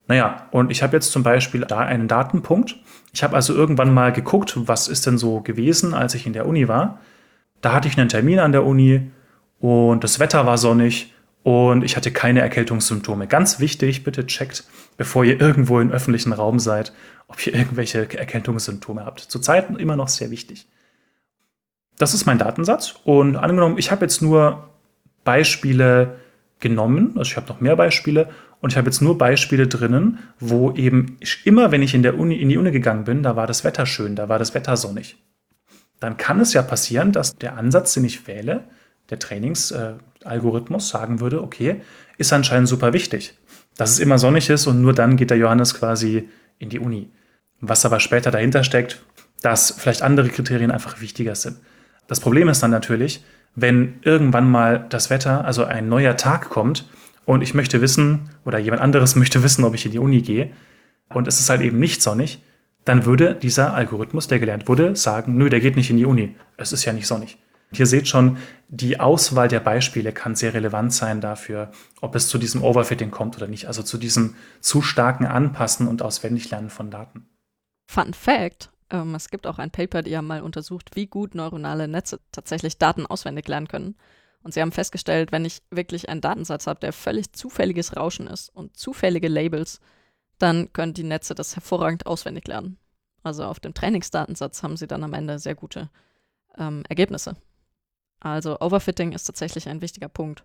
[0.09, 2.77] Naja, und ich habe jetzt zum Beispiel da einen Datenpunkt.
[3.12, 6.46] Ich habe also irgendwann mal geguckt, was ist denn so gewesen, als ich in der
[6.46, 6.99] Uni war.
[7.61, 9.11] Da hatte ich einen Termin an der Uni
[9.61, 13.27] und das Wetter war sonnig und ich hatte keine Erkältungssymptome.
[13.27, 14.64] Ganz wichtig, bitte checkt,
[14.96, 16.92] bevor ihr irgendwo im öffentlichen Raum seid,
[17.29, 19.20] ob ihr irgendwelche Erkältungssymptome habt.
[19.20, 20.66] Zurzeit immer noch sehr wichtig.
[21.99, 24.70] Das ist mein Datensatz und angenommen, ich habe jetzt nur
[25.23, 26.16] Beispiele
[26.59, 30.73] genommen, also ich habe noch mehr Beispiele und ich habe jetzt nur Beispiele drinnen, wo
[30.73, 33.46] eben ich, immer, wenn ich in, der Uni, in die Uni gegangen bin, da war
[33.46, 35.16] das Wetter schön, da war das Wetter sonnig.
[35.99, 38.64] Dann kann es ja passieren, dass der Ansatz, den ich wähle,
[39.11, 41.81] der Trainingsalgorithmus sagen würde, okay,
[42.18, 43.35] ist anscheinend super wichtig,
[43.77, 47.11] dass es immer sonnig ist und nur dann geht der Johannes quasi in die Uni.
[47.61, 49.03] Was aber später dahinter steckt,
[49.42, 51.59] dass vielleicht andere Kriterien einfach wichtiger sind.
[52.07, 56.88] Das Problem ist dann natürlich, wenn irgendwann mal das Wetter, also ein neuer Tag kommt
[57.25, 60.51] und ich möchte wissen oder jemand anderes möchte wissen, ob ich in die Uni gehe
[61.09, 62.42] und es ist halt eben nicht sonnig,
[62.85, 66.35] dann würde dieser Algorithmus, der gelernt wurde, sagen, nö, der geht nicht in die Uni.
[66.57, 67.38] Es ist ja nicht sonnig.
[67.72, 72.38] Hier seht schon, die Auswahl der Beispiele kann sehr relevant sein dafür, ob es zu
[72.38, 77.28] diesem Overfitting kommt oder nicht, also zu diesem zu starken Anpassen und Auswendiglernen von Daten.
[77.87, 81.88] Fun Fact: ähm, Es gibt auch ein Paper, die haben mal untersucht, wie gut neuronale
[81.88, 83.96] Netze tatsächlich Daten auswendig lernen können.
[84.42, 88.48] Und sie haben festgestellt, wenn ich wirklich einen Datensatz habe, der völlig zufälliges Rauschen ist
[88.48, 89.80] und zufällige Labels,
[90.38, 92.78] dann können die Netze das hervorragend auswendig lernen.
[93.22, 95.90] Also auf dem Trainingsdatensatz haben sie dann am Ende sehr gute
[96.56, 97.37] ähm, Ergebnisse.
[98.20, 100.44] Also Overfitting ist tatsächlich ein wichtiger Punkt.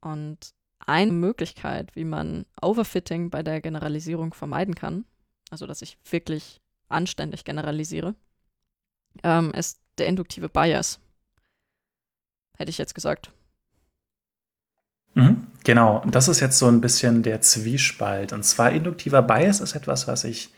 [0.00, 0.54] Und
[0.86, 5.04] eine Möglichkeit, wie man Overfitting bei der Generalisierung vermeiden kann,
[5.50, 8.14] also dass ich wirklich anständig generalisiere,
[9.22, 11.00] ähm, ist der induktive Bias.
[12.56, 13.30] Hätte ich jetzt gesagt.
[15.14, 18.32] Mhm, genau, das ist jetzt so ein bisschen der Zwiespalt.
[18.32, 20.52] Und zwar induktiver Bias ist etwas, was ich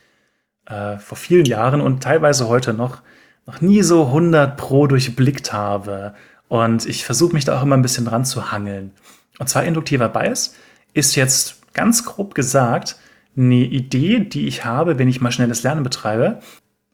[0.67, 3.03] äh, vor vielen Jahren und teilweise heute noch
[3.47, 6.15] noch nie so 100 pro durchblickt habe.
[6.49, 8.93] Und ich versuche mich da auch immer ein bisschen dran zu hangeln.
[9.39, 10.55] Und zwar induktiver Bias
[10.95, 12.97] ist jetzt ganz grob gesagt
[13.37, 16.41] eine Idee, die ich habe, wenn ich maschinelles Lernen betreibe.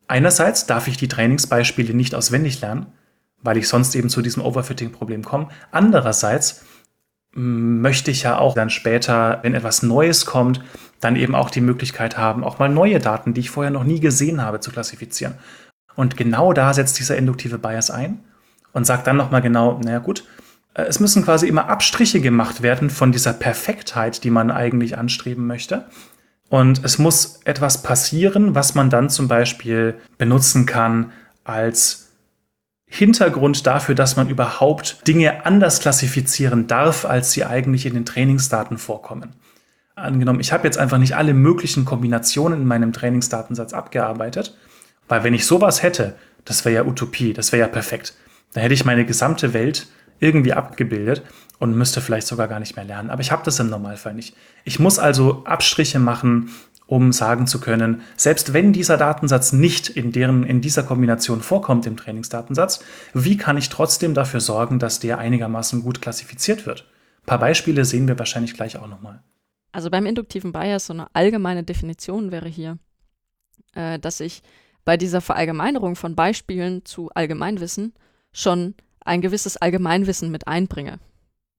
[0.09, 2.87] Einerseits darf ich die Trainingsbeispiele nicht auswendig lernen,
[3.43, 5.49] weil ich sonst eben zu diesem Overfitting-Problem komme.
[5.71, 6.65] Andererseits
[7.35, 10.61] möchte ich ja auch dann später, wenn etwas Neues kommt,
[11.01, 14.01] dann eben auch die Möglichkeit haben, auch mal neue Daten, die ich vorher noch nie
[14.01, 15.35] gesehen habe, zu klassifizieren.
[15.95, 18.21] Und genau da setzt dieser induktive Bias ein
[18.73, 20.25] und sagt dann nochmal genau, naja gut,
[20.75, 25.47] äh, es müssen quasi immer Abstriche gemacht werden von dieser Perfektheit, die man eigentlich anstreben
[25.47, 25.87] möchte.
[26.49, 31.13] Und es muss etwas passieren, was man dann zum Beispiel benutzen kann
[31.45, 32.11] als
[32.87, 38.77] Hintergrund dafür, dass man überhaupt Dinge anders klassifizieren darf, als sie eigentlich in den Trainingsdaten
[38.77, 39.35] vorkommen.
[39.95, 44.55] Angenommen, ich habe jetzt einfach nicht alle möglichen Kombinationen in meinem Trainingsdatensatz abgearbeitet,
[45.13, 46.15] weil wenn ich sowas hätte,
[46.47, 48.15] das wäre ja Utopie, das wäre ja perfekt.
[48.55, 49.87] Da hätte ich meine gesamte Welt
[50.21, 51.23] irgendwie abgebildet
[51.59, 53.11] und müsste vielleicht sogar gar nicht mehr lernen.
[53.11, 54.35] Aber ich habe das im Normalfall nicht.
[54.65, 56.49] Ich muss also Abstriche machen,
[56.87, 61.85] um sagen zu können, selbst wenn dieser Datensatz nicht in, deren, in dieser Kombination vorkommt
[61.85, 66.87] im Trainingsdatensatz, wie kann ich trotzdem dafür sorgen, dass der einigermaßen gut klassifiziert wird?
[67.25, 69.23] Ein paar Beispiele sehen wir wahrscheinlich gleich auch nochmal.
[69.73, 72.79] Also beim induktiven Bias so eine allgemeine Definition wäre hier,
[73.75, 74.43] äh, dass ich
[74.85, 77.95] bei dieser Verallgemeinerung von Beispielen zu Allgemeinwissen
[78.33, 80.99] schon ein gewisses Allgemeinwissen mit einbringe.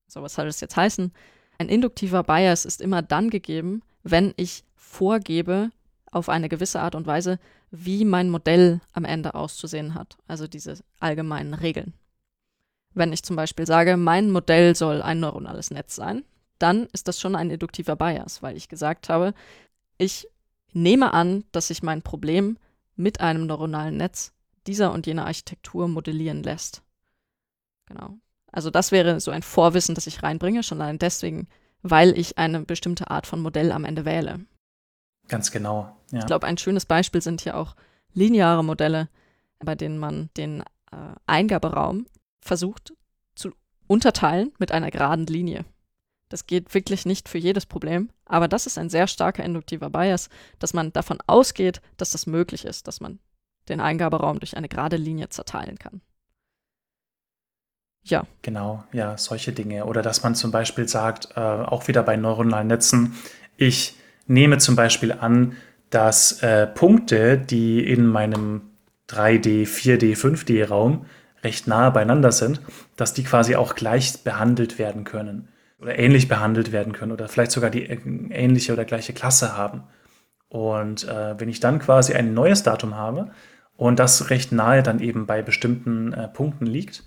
[0.08, 1.12] So, was soll das jetzt heißen?
[1.58, 5.72] Ein induktiver Bias ist immer dann gegeben, wenn ich vorgebe,
[6.12, 7.40] auf eine gewisse Art und Weise,
[7.72, 10.18] wie mein Modell am Ende auszusehen hat.
[10.28, 11.94] Also diese allgemeinen Regeln.
[12.94, 16.24] Wenn ich zum Beispiel sage, mein Modell soll ein neuronales Netz sein,
[16.60, 19.34] dann ist das schon ein induktiver Bias, weil ich gesagt habe,
[19.98, 20.28] ich
[20.72, 22.58] nehme an, dass sich mein Problem
[22.96, 24.34] mit einem neuronalen Netz
[24.68, 26.84] dieser und jener Architektur modellieren lässt.
[27.86, 28.18] Genau.
[28.52, 31.48] Also das wäre so ein Vorwissen, das ich reinbringe, schon allein deswegen,
[31.82, 34.46] weil ich eine bestimmte Art von Modell am Ende wähle.
[35.28, 35.96] Ganz genau.
[36.12, 36.20] Ja.
[36.20, 37.76] Ich glaube, ein schönes Beispiel sind hier auch
[38.14, 39.10] lineare Modelle,
[39.60, 42.06] bei denen man den äh, Eingaberaum
[42.42, 42.94] versucht
[43.36, 43.52] zu
[43.88, 45.66] unterteilen mit einer geraden Linie.
[46.34, 50.30] Das geht wirklich nicht für jedes Problem, aber das ist ein sehr starker induktiver Bias,
[50.58, 53.20] dass man davon ausgeht, dass das möglich ist, dass man
[53.70, 56.02] den Eingaberaum durch eine gerade Linie zerteilen kann.
[58.02, 58.26] Ja.
[58.42, 59.86] Genau, ja, solche Dinge.
[59.86, 63.16] Oder dass man zum Beispiel sagt, äh, auch wieder bei neuronalen Netzen,
[63.56, 65.56] ich nehme zum Beispiel an,
[65.92, 68.72] dass äh, Punkte, die in meinem
[69.08, 71.06] 3D, 4D, 5D-Raum
[71.44, 72.60] recht nahe beieinander sind,
[72.96, 75.50] dass die quasi auch gleich behandelt werden können
[75.84, 79.84] oder ähnlich behandelt werden können oder vielleicht sogar die ähnliche oder gleiche Klasse haben.
[80.50, 83.32] Und äh, wenn ich dann quasi ein neues Datum habe
[83.76, 87.04] und das recht nahe dann eben bei bestimmten äh, Punkten liegt,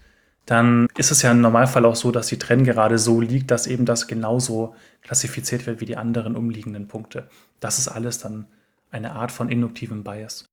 [0.46, 3.84] dann ist es ja im Normalfall auch so, dass die Trenngerade so liegt, dass eben
[3.84, 7.28] das genauso klassifiziert wird wie die anderen umliegenden Punkte.
[7.58, 8.46] Das ist alles dann
[8.90, 10.46] eine Art von induktivem Bias.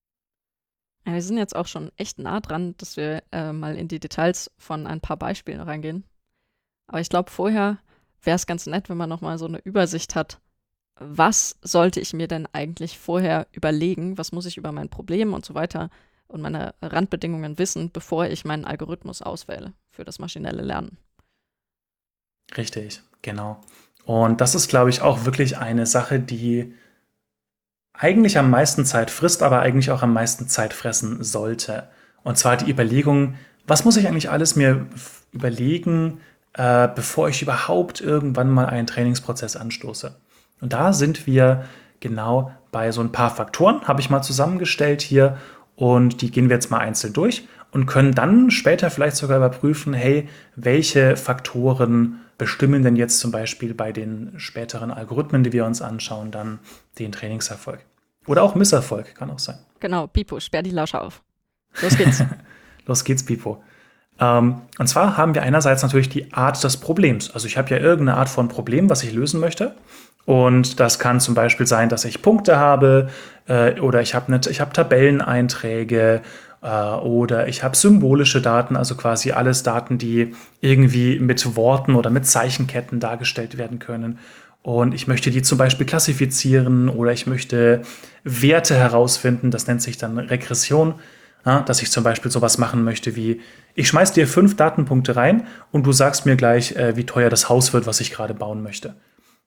[1.06, 4.52] Wir sind jetzt auch schon echt nah dran, dass wir äh, mal in die Details
[4.58, 6.06] von ein paar Beispielen reingehen.
[6.88, 7.80] Aber ich glaube, vorher
[8.24, 10.40] wäre es ganz nett, wenn man nochmal so eine Übersicht hat.
[11.00, 14.18] Was sollte ich mir denn eigentlich vorher überlegen?
[14.18, 15.90] Was muss ich über mein Problem und so weiter
[16.28, 20.98] und meine Randbedingungen wissen, bevor ich meinen Algorithmus auswähle für das maschinelle Lernen?
[22.56, 23.62] Richtig, genau.
[24.06, 26.74] Und das ist, glaube ich, auch wirklich eine Sache, die
[27.94, 31.90] eigentlich am meisten Zeit frisst, aber eigentlich auch am meisten Zeit fressen sollte.
[32.24, 34.88] Und zwar die Überlegung, was muss ich eigentlich alles mir
[35.32, 36.20] überlegen,
[36.54, 40.16] äh, bevor ich überhaupt irgendwann mal einen Trainingsprozess anstoße.
[40.62, 41.66] Und da sind wir
[42.00, 45.38] genau bei so ein paar Faktoren, habe ich mal zusammengestellt hier
[45.76, 49.94] und die gehen wir jetzt mal einzeln durch und können dann später vielleicht sogar überprüfen,
[49.94, 55.82] hey, welche Faktoren bestimmen denn jetzt zum Beispiel bei den späteren Algorithmen, die wir uns
[55.82, 56.60] anschauen, dann
[57.00, 57.80] den Trainingserfolg.
[58.28, 59.58] Oder auch Misserfolg, kann auch sein.
[59.80, 61.22] Genau, Pipo, sperr die Lausche auf.
[61.82, 62.24] Los geht's.
[62.86, 63.64] Los geht's, Pipo.
[64.20, 67.32] Ähm, und zwar haben wir einerseits natürlich die Art des Problems.
[67.32, 69.74] Also ich habe ja irgendeine Art von Problem, was ich lösen möchte.
[70.26, 73.10] Und das kann zum Beispiel sein, dass ich Punkte habe
[73.48, 76.22] äh, oder ich habe hab Tabelleneinträge
[76.62, 82.10] äh, oder ich habe symbolische Daten, also quasi alles Daten, die irgendwie mit Worten oder
[82.10, 84.18] mit Zeichenketten dargestellt werden können.
[84.62, 87.82] Und ich möchte die zum Beispiel klassifizieren oder ich möchte
[88.24, 89.52] Werte herausfinden.
[89.52, 90.96] Das nennt sich dann Regression.
[91.46, 93.42] Ja, dass ich zum Beispiel sowas machen möchte wie,
[93.76, 97.50] ich schmeiß dir fünf Datenpunkte rein und du sagst mir gleich, äh, wie teuer das
[97.50, 98.96] Haus wird, was ich gerade bauen möchte.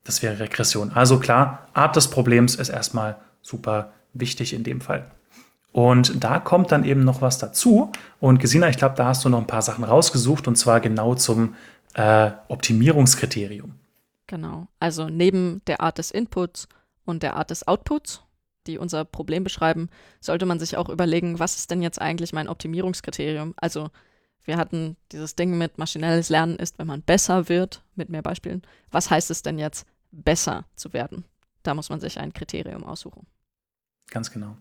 [0.03, 0.91] Das wäre Regression.
[0.91, 5.11] Also klar, Art des Problems ist erstmal super wichtig in dem Fall.
[5.71, 7.91] Und da kommt dann eben noch was dazu.
[8.19, 11.15] Und Gesina, ich glaube, da hast du noch ein paar Sachen rausgesucht und zwar genau
[11.15, 11.55] zum
[11.93, 13.73] äh, Optimierungskriterium.
[14.27, 14.67] Genau.
[14.79, 16.67] Also neben der Art des Inputs
[17.05, 18.23] und der Art des Outputs
[18.67, 22.49] die unser Problem beschreiben, sollte man sich auch überlegen, was ist denn jetzt eigentlich mein
[22.49, 23.53] Optimierungskriterium?
[23.57, 23.89] Also
[24.43, 28.61] wir hatten dieses Ding mit maschinelles Lernen ist, wenn man besser wird, mit mehr Beispielen.
[28.91, 31.25] Was heißt es denn jetzt, besser zu werden?
[31.63, 33.27] Da muss man sich ein Kriterium aussuchen.
[34.09, 34.55] Ganz genau.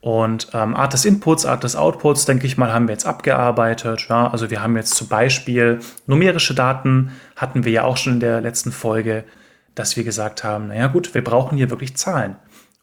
[0.00, 4.06] Und ähm, Art des Inputs, Art des Outputs, denke ich mal, haben wir jetzt abgearbeitet.
[4.08, 4.30] Ja?
[4.30, 8.40] Also wir haben jetzt zum Beispiel numerische Daten, hatten wir ja auch schon in der
[8.40, 9.24] letzten Folge,
[9.74, 12.36] dass wir gesagt haben, naja gut, wir brauchen hier wirklich Zahlen.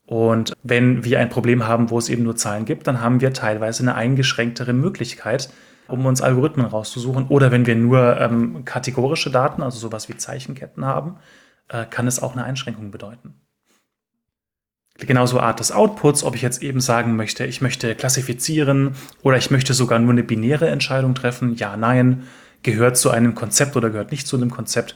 [0.08, 3.34] Und wenn wir ein Problem haben, wo es eben nur Zahlen gibt, dann haben wir
[3.34, 5.50] teilweise eine eingeschränktere Möglichkeit,
[5.90, 7.28] um uns Algorithmen rauszusuchen.
[7.28, 11.18] Oder wenn wir nur ähm, kategorische Daten, also sowas wie Zeichenketten haben,
[11.68, 13.36] äh, kann es auch eine Einschränkung bedeuten.
[14.98, 19.52] Genauso Art des Outputs, ob ich jetzt eben sagen möchte, ich möchte klassifizieren oder ich
[19.52, 22.24] möchte sogar nur eine binäre Entscheidung treffen, ja, nein,
[22.64, 24.96] gehört zu einem Konzept oder gehört nicht zu einem Konzept.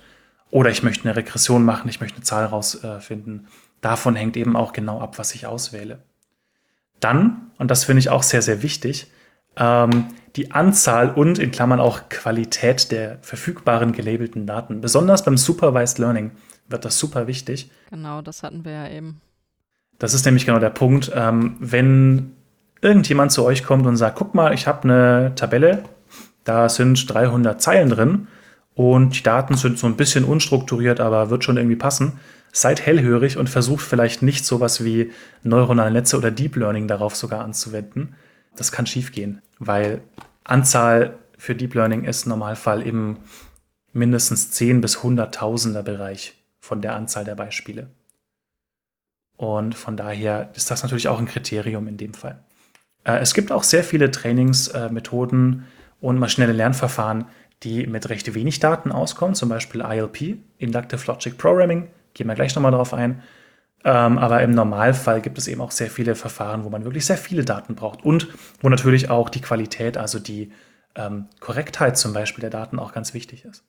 [0.50, 3.46] Oder ich möchte eine Regression machen, ich möchte eine Zahl rausfinden.
[3.46, 6.00] Äh, davon hängt eben auch genau ab, was ich auswähle.
[7.00, 9.12] Dann, und das finde ich auch sehr, sehr wichtig,
[9.58, 14.80] ähm, die Anzahl und in Klammern auch Qualität der verfügbaren gelabelten Daten.
[14.80, 16.32] Besonders beim Supervised Learning
[16.70, 17.70] wird das super wichtig.
[17.90, 19.20] Genau, das hatten wir ja eben.
[20.00, 21.12] Das ist nämlich genau der Punkt.
[21.14, 22.32] Ähm, wenn
[22.82, 25.84] irgendjemand zu euch kommt und sagt, guck mal, ich habe eine Tabelle,
[26.44, 28.28] da sind 300 Zeilen drin
[28.74, 32.20] und die Daten sind so ein bisschen unstrukturiert, aber wird schon irgendwie passen,
[32.52, 35.12] seid hellhörig und versucht vielleicht nicht sowas wie
[35.44, 38.16] neuronale Netze oder Deep Learning darauf sogar anzuwenden.
[38.56, 40.02] Das kann schiefgehen, weil
[40.44, 43.18] Anzahl für Deep Learning ist im Normalfall im
[43.94, 47.90] mindestens 10 bis 100.000er Bereich von der Anzahl der Beispiele.
[49.38, 52.44] Und von daher ist das natürlich auch ein Kriterium in dem Fall.
[53.04, 55.66] Äh, es gibt auch sehr viele Trainingsmethoden
[56.00, 57.26] und maschinelle Lernverfahren,
[57.64, 62.56] die mit recht wenig Daten auskommen, zum Beispiel ILP, Inductive Logic Programming, Gehen wir gleich
[62.56, 63.22] nochmal drauf ein.
[63.84, 67.18] Ähm, aber im Normalfall gibt es eben auch sehr viele Verfahren, wo man wirklich sehr
[67.18, 68.28] viele Daten braucht und
[68.62, 70.52] wo natürlich auch die Qualität, also die
[70.96, 73.64] ähm, Korrektheit zum Beispiel der Daten auch ganz wichtig ist.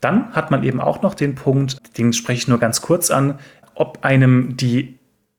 [0.00, 3.38] Dann hat man eben auch noch den Punkt, den spreche ich nur ganz kurz an,
[3.74, 4.98] ob einem die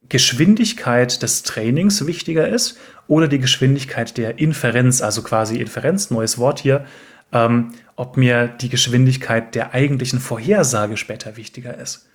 [0.09, 6.59] Geschwindigkeit des Trainings wichtiger ist oder die Geschwindigkeit der Inferenz, also quasi Inferenz, neues Wort
[6.59, 6.85] hier,
[7.31, 12.09] ähm, ob mir die Geschwindigkeit der eigentlichen Vorhersage später wichtiger ist.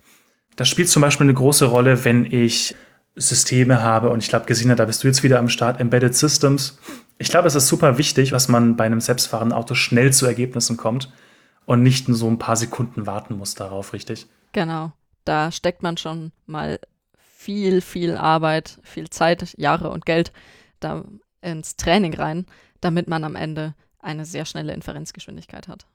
[0.55, 2.75] Das spielt zum Beispiel eine große Rolle, wenn ich
[3.15, 4.09] Systeme habe.
[4.09, 6.79] Und ich glaube, Gesina, da bist du jetzt wieder am Start, Embedded Systems.
[7.17, 10.77] Ich glaube, es ist super wichtig, dass man bei einem selbstfahrenden Auto schnell zu Ergebnissen
[10.77, 11.11] kommt
[11.65, 14.27] und nicht nur so ein paar Sekunden warten muss darauf, richtig?
[14.53, 14.93] Genau.
[15.25, 16.79] Da steckt man schon mal
[17.17, 20.31] viel, viel Arbeit, viel Zeit, Jahre und Geld
[20.79, 21.03] da
[21.41, 22.45] ins Training rein,
[22.81, 25.85] damit man am Ende eine sehr schnelle Inferenzgeschwindigkeit hat.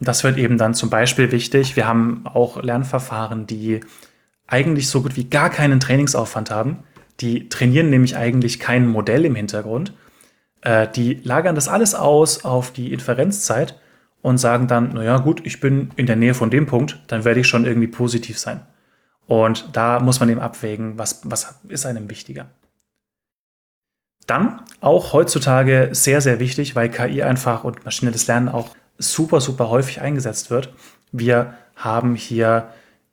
[0.00, 1.76] Das wird eben dann zum Beispiel wichtig.
[1.76, 3.80] Wir haben auch Lernverfahren, die
[4.46, 6.84] eigentlich so gut wie gar keinen Trainingsaufwand haben.
[7.20, 9.94] Die trainieren nämlich eigentlich kein Modell im Hintergrund.
[10.60, 13.80] Äh, die lagern das alles aus auf die Inferenzzeit
[14.20, 17.40] und sagen dann, naja gut, ich bin in der Nähe von dem Punkt, dann werde
[17.40, 18.60] ich schon irgendwie positiv sein.
[19.26, 22.50] Und da muss man eben abwägen, was, was ist einem wichtiger.
[24.26, 29.70] Dann auch heutzutage sehr, sehr wichtig, weil KI einfach und maschinelles Lernen auch super, super
[29.70, 30.72] häufig eingesetzt wird.
[31.12, 32.68] Wir haben hier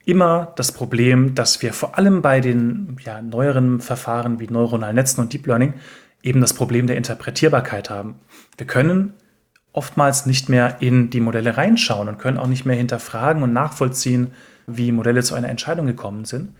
[0.05, 5.21] immer das Problem, dass wir vor allem bei den ja, neueren Verfahren wie neuronalen Netzen
[5.21, 5.73] und Deep Learning
[6.21, 8.15] eben das Problem der Interpretierbarkeit haben.
[8.57, 9.13] Wir können
[9.73, 14.31] oftmals nicht mehr in die Modelle reinschauen und können auch nicht mehr hinterfragen und nachvollziehen,
[14.67, 16.55] wie Modelle zu einer Entscheidung gekommen sind.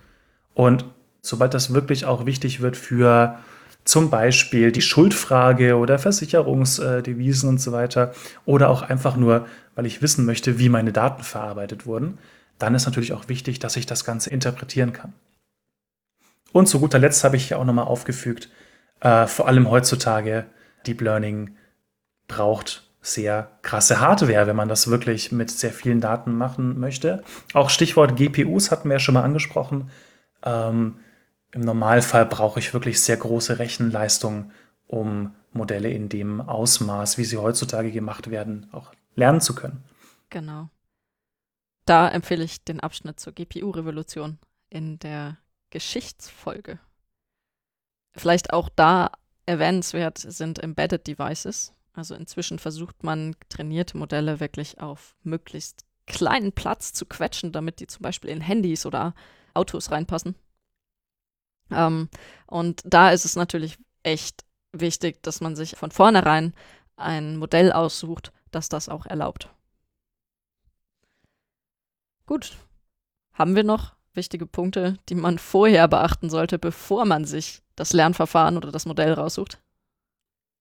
[0.54, 0.86] Und
[1.22, 3.38] sobald das wirklich auch wichtig wird für
[3.86, 8.13] zum Beispiel die Schuldfrage oder Versicherungsdevisen und so weiter
[8.45, 12.17] oder auch einfach nur, weil ich wissen möchte, wie meine Daten verarbeitet wurden,
[12.59, 15.13] dann ist natürlich auch wichtig, dass ich das Ganze interpretieren kann.
[16.51, 18.49] Und zu guter Letzt habe ich hier auch nochmal aufgefügt,
[19.01, 20.45] äh, vor allem heutzutage,
[20.86, 21.55] Deep Learning
[22.27, 27.21] braucht sehr krasse Hardware, wenn man das wirklich mit sehr vielen Daten machen möchte.
[27.53, 29.91] Auch Stichwort GPUs hatten wir ja schon mal angesprochen.
[30.45, 30.95] Ähm,
[31.54, 34.51] Im Normalfall brauche ich wirklich sehr große Rechenleistung,
[34.88, 39.84] um Modelle in dem Ausmaß, wie sie heutzutage gemacht werden, auch lernen zu können.
[40.32, 40.70] Genau.
[41.86, 44.39] Da empfehle ich den Abschnitt zur GPU-Revolution
[44.70, 45.38] in der
[45.70, 46.80] Geschichtsfolge.
[48.16, 49.12] Vielleicht auch da
[49.45, 51.74] erwähnenswert sind Embedded Devices.
[51.93, 57.88] Also inzwischen versucht man trainierte Modelle wirklich auf möglichst kleinen Platz zu quetschen, damit die
[57.88, 59.14] zum Beispiel in Handys oder
[59.54, 60.36] Autos reinpassen.
[61.76, 62.09] Ähm,
[62.47, 66.53] und da ist es natürlich echt wichtig, dass man sich von vornherein
[66.95, 69.49] ein Modell aussucht, das das auch erlaubt.
[72.26, 72.57] Gut.
[73.34, 78.57] Haben wir noch wichtige Punkte, die man vorher beachten sollte, bevor man sich das Lernverfahren
[78.57, 79.59] oder das Modell raussucht?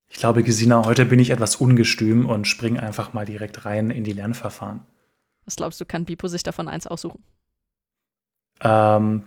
[0.08, 4.04] Ich glaube, Gesina, heute bin ich etwas ungestüm und springe einfach mal direkt rein in
[4.04, 4.80] die Lernverfahren.
[5.44, 7.24] Was glaubst du, kann Bipo sich davon eins aussuchen?
[8.60, 9.24] Ähm,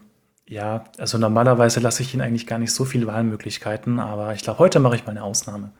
[0.47, 4.59] ja, also normalerweise lasse ich ihn eigentlich gar nicht so viele Wahlmöglichkeiten, aber ich glaube,
[4.59, 5.71] heute mache ich mal eine Ausnahme.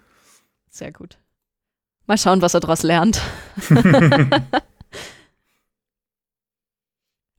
[0.70, 1.18] Sehr gut.
[2.08, 3.22] Mal schauen, was er daraus lernt.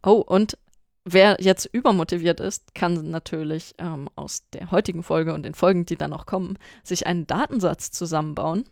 [0.06, 0.56] Oh, und
[1.04, 5.96] wer jetzt übermotiviert ist, kann natürlich ähm, aus der heutigen Folge und den Folgen, die
[5.96, 8.66] dann noch kommen, sich einen Datensatz zusammenbauen,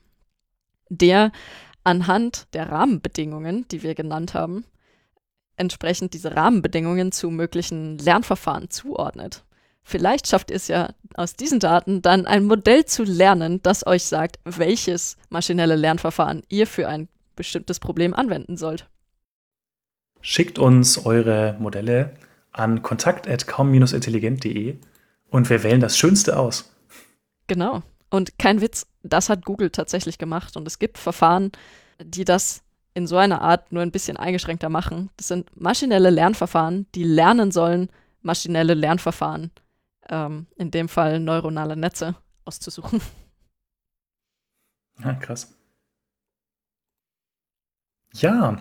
[0.90, 1.32] der
[1.82, 4.64] anhand der Rahmenbedingungen, die wir genannt haben,
[5.57, 9.44] entsprechend diese Rahmenbedingungen zu möglichen Lernverfahren zuordnet.
[9.82, 14.05] Vielleicht schafft ihr es ja aus diesen Daten dann ein Modell zu lernen, das euch
[14.05, 18.88] sagt, welches maschinelle Lernverfahren ihr für ein bestimmtes Problem anwenden sollt.
[20.22, 22.14] Schickt uns eure Modelle
[22.50, 24.78] an kontakt.kaum-intelligent.de
[25.28, 26.74] und wir wählen das Schönste aus.
[27.46, 27.82] Genau.
[28.09, 30.57] Und kein Witz, das hat Google tatsächlich gemacht.
[30.57, 31.52] Und es gibt Verfahren,
[32.02, 32.63] die das
[32.95, 35.11] in so einer Art nur ein bisschen eingeschränkter machen.
[35.16, 37.90] Das sind maschinelle Lernverfahren, die lernen sollen,
[38.22, 39.51] maschinelle Lernverfahren,
[40.09, 42.14] ähm, in dem Fall neuronale Netze,
[42.45, 43.01] auszusuchen.
[45.03, 45.53] Ja, krass.
[48.12, 48.59] Ja,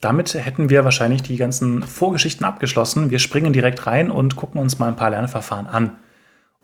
[0.00, 3.10] damit hätten wir wahrscheinlich die ganzen Vorgeschichten abgeschlossen.
[3.10, 5.98] Wir springen direkt rein und gucken uns mal ein paar Lernverfahren an.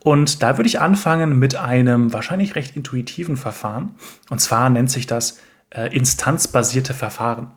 [0.05, 3.96] Und da würde ich anfangen mit einem wahrscheinlich recht intuitiven Verfahren.
[4.30, 5.40] Und zwar nennt sich das
[5.74, 7.50] äh, instanzbasierte Verfahren.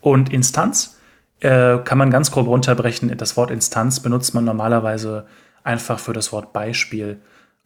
[0.00, 0.98] Und Instanz
[1.40, 3.16] äh, kann man ganz grob runterbrechen.
[3.16, 5.26] Das Wort Instanz benutzt man normalerweise
[5.62, 7.20] einfach für das Wort Beispiel.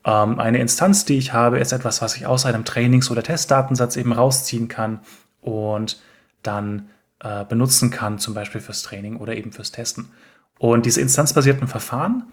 [0.04, 3.96] Ähm, eine Instanz, die ich habe, ist etwas, was ich aus einem Trainings- oder Testdatensatz
[3.96, 5.00] eben rausziehen kann
[5.40, 6.00] und
[6.42, 6.90] dann
[7.20, 10.10] äh, benutzen kann, zum Beispiel fürs Training oder eben fürs Testen.
[10.58, 12.24] Und diese instanzbasierten Verfahren,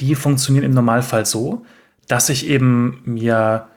[0.00, 1.64] die funktionieren im Normalfall so,
[2.08, 3.68] dass ich eben mir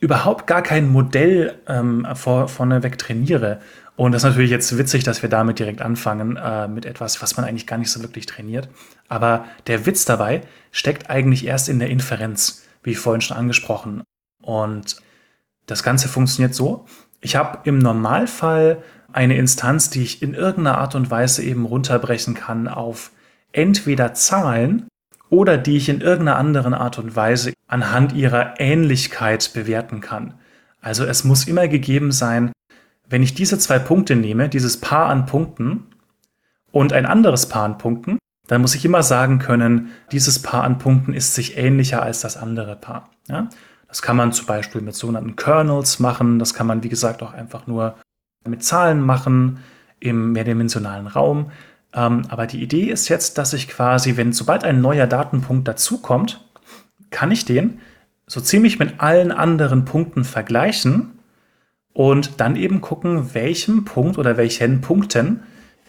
[0.00, 3.60] überhaupt gar kein Modell ähm, vor, vorneweg trainiere.
[3.96, 7.36] Und das ist natürlich jetzt witzig, dass wir damit direkt anfangen, äh, mit etwas, was
[7.36, 8.68] man eigentlich gar nicht so wirklich trainiert.
[9.08, 14.02] Aber der Witz dabei steckt eigentlich erst in der Inferenz, wie vorhin schon angesprochen.
[14.42, 14.96] Und
[15.64, 16.84] das Ganze funktioniert so.
[17.20, 18.82] Ich habe im Normalfall
[19.12, 23.12] eine Instanz, die ich in irgendeiner Art und Weise eben runterbrechen kann auf
[23.52, 24.88] entweder Zahlen
[25.28, 30.34] oder die ich in irgendeiner anderen Art und Weise anhand ihrer Ähnlichkeit bewerten kann.
[30.80, 32.52] Also es muss immer gegeben sein,
[33.08, 35.86] wenn ich diese zwei Punkte nehme, dieses Paar an Punkten
[36.72, 40.78] und ein anderes Paar an Punkten, dann muss ich immer sagen können, dieses Paar an
[40.78, 43.10] Punkten ist sich ähnlicher als das andere Paar.
[43.28, 43.48] Ja?
[43.88, 47.32] Das kann man zum Beispiel mit sogenannten Kernels machen, das kann man, wie gesagt, auch
[47.32, 47.96] einfach nur
[48.44, 49.58] mit Zahlen machen
[49.98, 51.50] im mehrdimensionalen Raum.
[51.96, 56.44] Ähm, aber die Idee ist jetzt, dass ich quasi, wenn sobald ein neuer Datenpunkt dazukommt,
[57.10, 57.80] kann ich den
[58.26, 61.18] so ziemlich mit allen anderen Punkten vergleichen
[61.92, 65.40] und dann eben gucken, welchem Punkt oder welchen Punkten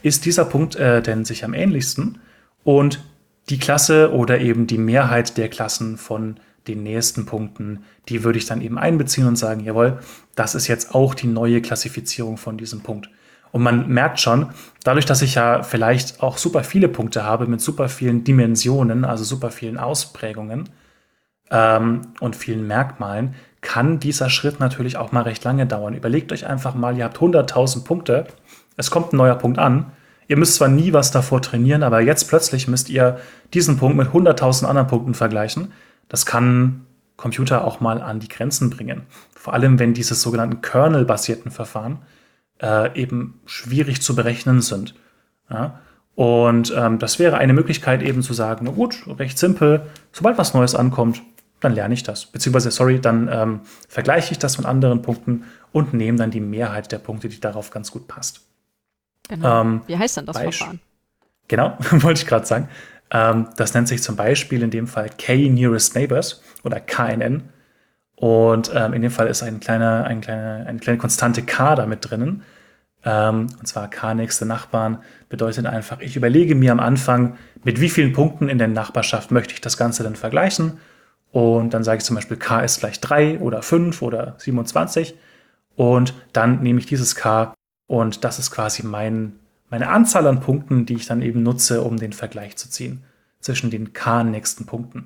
[0.02, 2.20] ist dieser Punkt äh, denn sich am ähnlichsten
[2.64, 3.04] und
[3.50, 8.46] die Klasse oder eben die Mehrheit der Klassen von den nächsten Punkten, die würde ich
[8.46, 10.00] dann eben einbeziehen und sagen, jawohl,
[10.36, 13.10] das ist jetzt auch die neue Klassifizierung von diesem Punkt.
[13.58, 14.52] Und man merkt schon,
[14.84, 19.24] dadurch, dass ich ja vielleicht auch super viele Punkte habe mit super vielen Dimensionen, also
[19.24, 20.70] super vielen Ausprägungen
[21.50, 25.96] ähm, und vielen Merkmalen, kann dieser Schritt natürlich auch mal recht lange dauern.
[25.96, 28.28] Überlegt euch einfach mal, ihr habt 100.000 Punkte,
[28.76, 29.88] es kommt ein neuer Punkt an.
[30.28, 33.18] Ihr müsst zwar nie was davor trainieren, aber jetzt plötzlich müsst ihr
[33.56, 35.74] diesen Punkt mit 100.000 anderen Punkten vergleichen.
[36.10, 36.86] Das kann
[37.16, 39.08] Computer auch mal an die Grenzen bringen.
[39.36, 42.04] Vor allem, wenn diese sogenannten Kernel-basierten Verfahren
[42.62, 44.96] äh, eben schwierig zu berechnen sind.
[45.50, 45.80] Ja?
[46.16, 50.54] Und ähm, das wäre eine Möglichkeit eben zu sagen, na gut, recht simpel, sobald was
[50.54, 51.22] Neues ankommt,
[51.60, 52.26] dann lerne ich das.
[52.26, 56.92] Beziehungsweise, sorry, dann ähm, vergleiche ich das mit anderen Punkten und nehme dann die Mehrheit
[56.92, 58.42] der Punkte, die darauf ganz gut passt.
[59.30, 59.62] Genau.
[59.62, 60.80] Ähm, Wie heißt denn das Verfahren?
[61.48, 62.70] Genau, wollte ich gerade sagen.
[63.12, 67.50] Ähm, das nennt sich zum Beispiel in dem Fall K-Nearest Neighbors oder KNN.
[68.20, 71.86] Und ähm, in dem Fall ist ein kleiner, ein kleine, eine kleine konstante K da
[71.86, 72.42] mit drinnen.
[73.06, 74.98] Ähm, und zwar K nächste Nachbarn
[75.30, 79.54] bedeutet einfach, ich überlege mir am Anfang, mit wie vielen Punkten in der Nachbarschaft möchte
[79.54, 80.80] ich das Ganze dann vergleichen.
[81.32, 85.16] Und dann sage ich zum Beispiel, K ist gleich 3 oder 5 oder 27.
[85.76, 87.54] Und dann nehme ich dieses K
[87.88, 89.34] und das ist quasi mein,
[89.70, 93.04] meine Anzahl an Punkten, die ich dann eben nutze, um den Vergleich zu ziehen
[93.40, 95.06] zwischen den K nächsten Punkten.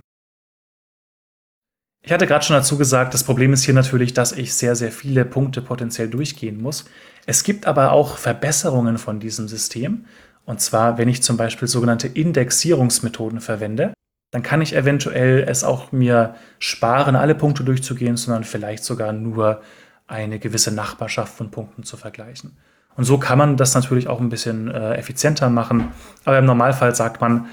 [2.03, 4.91] Ich hatte gerade schon dazu gesagt, das Problem ist hier natürlich, dass ich sehr, sehr
[4.91, 6.85] viele Punkte potenziell durchgehen muss.
[7.27, 10.05] Es gibt aber auch Verbesserungen von diesem System.
[10.45, 13.93] Und zwar, wenn ich zum Beispiel sogenannte Indexierungsmethoden verwende,
[14.31, 19.61] dann kann ich eventuell es auch mir sparen, alle Punkte durchzugehen, sondern vielleicht sogar nur
[20.07, 22.57] eine gewisse Nachbarschaft von Punkten zu vergleichen.
[22.95, 25.89] Und so kann man das natürlich auch ein bisschen äh, effizienter machen.
[26.25, 27.47] Aber im Normalfall sagt man,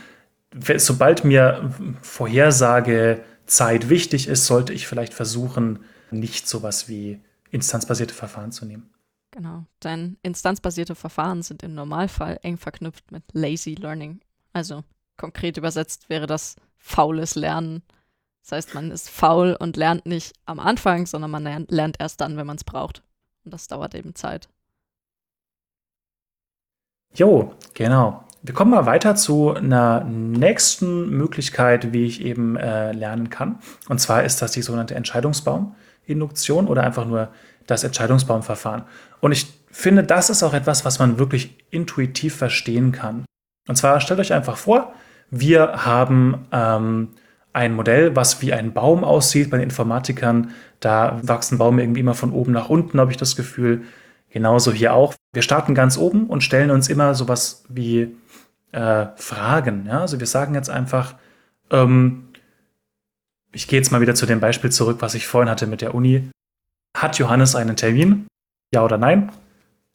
[0.77, 1.71] sobald mir
[2.01, 7.21] Vorhersage Zeit wichtig ist, sollte ich vielleicht versuchen, nicht sowas wie
[7.51, 8.91] instanzbasierte Verfahren zu nehmen.
[9.31, 14.21] Genau, denn instanzbasierte Verfahren sind im Normalfall eng verknüpft mit Lazy Learning.
[14.53, 14.85] Also
[15.17, 17.83] konkret übersetzt wäre das faules Lernen.
[18.43, 22.37] Das heißt, man ist faul und lernt nicht am Anfang, sondern man lernt erst dann,
[22.37, 23.03] wenn man es braucht.
[23.45, 24.49] Und das dauert eben Zeit.
[27.15, 28.25] Jo, genau.
[28.43, 33.59] Wir kommen mal weiter zu einer nächsten Möglichkeit, wie ich eben äh, lernen kann.
[33.89, 37.31] Und zwar ist das die sogenannte Entscheidungsbauminduktion oder einfach nur
[37.67, 38.85] das Entscheidungsbaumverfahren.
[39.21, 43.25] Und ich finde, das ist auch etwas, was man wirklich intuitiv verstehen kann.
[43.69, 44.93] Und zwar stellt euch einfach vor,
[45.31, 47.09] wir haben ähm,
[47.53, 50.53] ein Modell, was wie ein Baum aussieht bei den Informatikern.
[50.81, 53.83] Da wachsen Bäume irgendwie immer von oben nach unten, habe ich das Gefühl.
[54.31, 55.15] Genauso hier auch.
[55.33, 58.15] Wir starten ganz oben und stellen uns immer sowas wie
[58.73, 59.87] äh, Fragen.
[59.87, 60.01] Ja?
[60.01, 61.15] Also wir sagen jetzt einfach,
[61.71, 62.29] ähm,
[63.53, 65.95] ich gehe jetzt mal wieder zu dem Beispiel zurück, was ich vorhin hatte mit der
[65.95, 66.31] Uni.
[66.97, 68.27] Hat Johannes einen Termin?
[68.73, 69.33] Ja oder nein?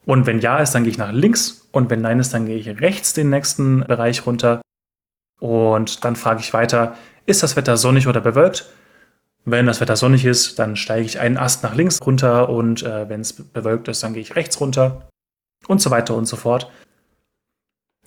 [0.05, 1.67] Und wenn ja ist, dann gehe ich nach links.
[1.71, 4.61] Und wenn nein ist, dann gehe ich rechts den nächsten Bereich runter.
[5.39, 6.95] Und dann frage ich weiter,
[7.25, 8.69] ist das Wetter sonnig oder bewölkt?
[9.45, 13.09] Wenn das Wetter sonnig ist, dann steige ich einen Ast nach links runter und äh,
[13.09, 15.09] wenn es bewölkt ist, dann gehe ich rechts runter
[15.67, 16.71] und so weiter und so fort.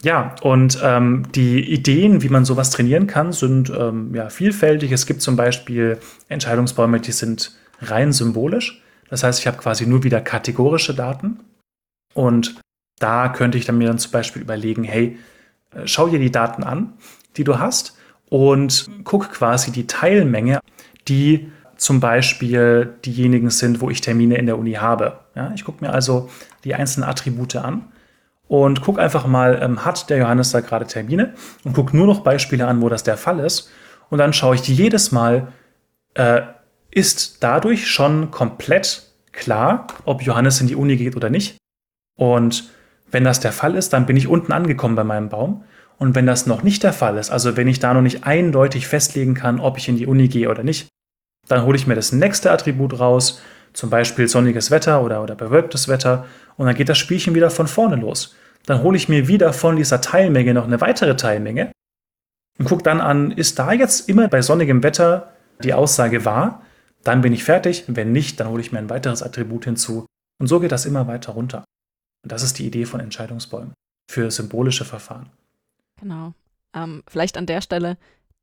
[0.02, 4.92] Ja, und ähm, die Ideen, wie man sowas trainieren kann, sind ähm, ja, vielfältig.
[4.92, 8.82] Es gibt zum Beispiel Entscheidungsbäume, die sind rein symbolisch.
[9.08, 11.40] Das heißt, ich habe quasi nur wieder kategorische Daten.
[12.14, 12.60] Und
[12.98, 15.18] da könnte ich dann mir dann zum Beispiel überlegen, hey,
[15.74, 16.94] äh, schau dir die Daten an,
[17.36, 17.96] die du hast
[18.28, 20.60] und guck quasi die Teilmenge,
[21.08, 25.20] die zum Beispiel diejenigen sind, wo ich Termine in der Uni habe.
[25.34, 26.30] Ja, ich gucke mir also
[26.64, 27.84] die einzelnen Attribute an
[28.48, 31.34] und guck einfach mal, ähm, hat der Johannes da gerade Termine
[31.64, 33.70] und guck nur noch Beispiele an, wo das der Fall ist.
[34.08, 35.48] Und dann schaue ich jedes Mal,
[36.14, 36.42] äh,
[36.90, 41.56] ist dadurch schon komplett klar, ob Johannes in die Uni geht oder nicht.
[42.16, 42.70] Und
[43.10, 45.64] wenn das der Fall ist, dann bin ich unten angekommen bei meinem Baum.
[45.98, 48.86] Und wenn das noch nicht der Fall ist, also wenn ich da noch nicht eindeutig
[48.86, 50.88] festlegen kann, ob ich in die Uni gehe oder nicht,
[51.48, 53.40] dann hole ich mir das nächste Attribut raus,
[53.76, 57.66] zum Beispiel sonniges Wetter oder, oder bewölktes Wetter, und dann geht das Spielchen wieder von
[57.66, 58.34] vorne los.
[58.64, 61.70] Dann hole ich mir wieder von dieser Teilmenge noch eine weitere Teilmenge
[62.58, 66.62] und gucke dann an, ist da jetzt immer bei sonnigem Wetter die Aussage wahr?
[67.04, 67.84] Dann bin ich fertig.
[67.86, 70.06] Wenn nicht, dann hole ich mir ein weiteres Attribut hinzu.
[70.40, 71.64] Und so geht das immer weiter runter.
[72.24, 73.74] Und das ist die Idee von Entscheidungsbäumen
[74.10, 75.28] für symbolische Verfahren.
[76.00, 76.32] Genau.
[76.74, 77.98] Ähm, vielleicht an der Stelle,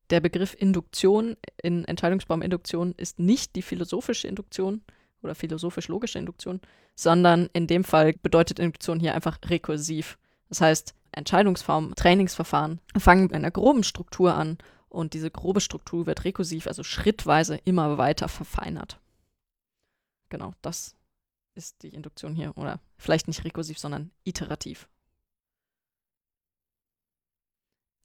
[0.10, 4.82] der Begriff Induktion in Entscheidungsbauminduktion ist nicht die philosophische Induktion
[5.24, 6.62] oder philosophisch-logische Induktion,
[6.96, 10.18] sondern in dem Fall bedeutet Induktion hier einfach rekursiv.
[10.50, 14.58] Das heißt, Entscheidungsformen, Trainingsverfahren fangen mit einer groben Struktur an
[14.90, 19.00] und diese grobe Struktur wird rekursiv, also schrittweise immer weiter verfeinert.
[20.30, 20.96] Genau, das
[21.56, 22.58] ist die Induktion hier.
[22.58, 24.88] Oder vielleicht nicht rekursiv, sondern iterativ.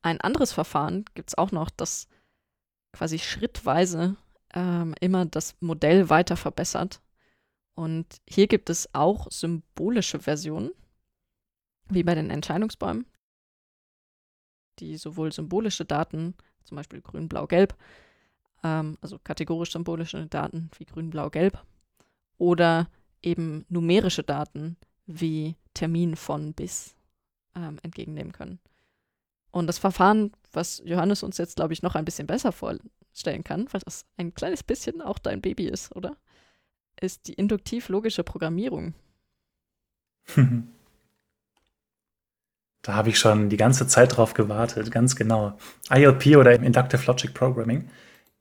[0.02, 2.08] Ein anderes Verfahren gibt es auch noch, das
[2.92, 4.16] quasi schrittweise
[4.54, 7.00] ähm, immer das Modell weiter verbessert.
[7.79, 10.72] Und hier gibt es auch symbolische Versionen,
[11.89, 13.07] wie bei den Entscheidungsbäumen,
[14.81, 17.76] die sowohl symbolische Daten, zum Beispiel grün, blau, gelb,
[18.64, 21.64] ähm, also kategorisch symbolische Daten wie grün, blau, gelb,
[22.37, 22.91] oder
[23.22, 24.76] eben numerische Daten
[25.07, 26.97] wie Termin von bis
[27.55, 28.59] ähm, entgegennehmen können.
[29.53, 33.68] Und das Verfahren, was Johannes uns jetzt, glaube ich, noch ein bisschen besser vorstellen kann,
[33.70, 36.16] was das ein kleines bisschen auch dein Baby ist, oder?
[37.01, 38.94] Ist die induktiv-logische Programmierung.
[42.82, 45.59] Da habe ich schon die ganze Zeit drauf gewartet, ganz genau.
[45.90, 47.90] ILP oder Inductive Logic Programming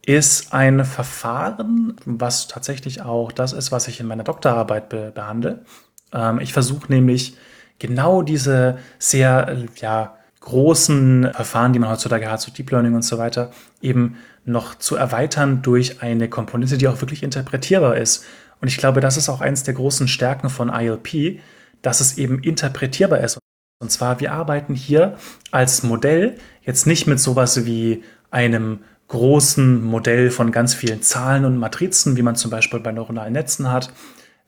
[0.05, 5.66] ist ein Verfahren, was tatsächlich auch das ist, was ich in meiner Doktorarbeit be behandle.
[6.14, 7.36] Ähm, ich versuche nämlich
[7.78, 13.18] genau diese sehr ja, großen Verfahren, die man heutzutage hat, so Deep Learning und so
[13.18, 13.51] weiter,
[13.82, 18.24] eben noch zu erweitern durch eine Komponente, die auch wirklich interpretierbar ist.
[18.62, 21.39] Und ich glaube, das ist auch eines der großen Stärken von ILP,
[21.82, 23.38] dass es eben interpretierbar ist.
[23.80, 25.18] Und zwar, wir arbeiten hier
[25.51, 31.58] als Modell jetzt nicht mit sowas wie einem großen Modell von ganz vielen Zahlen und
[31.58, 33.93] Matrizen, wie man zum Beispiel bei neuronalen Netzen hat,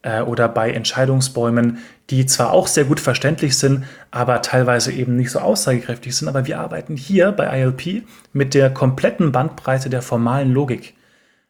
[0.02, 1.80] äh, oder bei Entscheidungsbäumen,
[2.10, 6.28] die zwar auch sehr gut verständlich sind, aber teilweise eben nicht so aussagekräftig sind.
[6.28, 8.04] Aber wir arbeiten hier bei ILP
[8.34, 10.96] mit der kompletten Bandbreite der formalen Logik.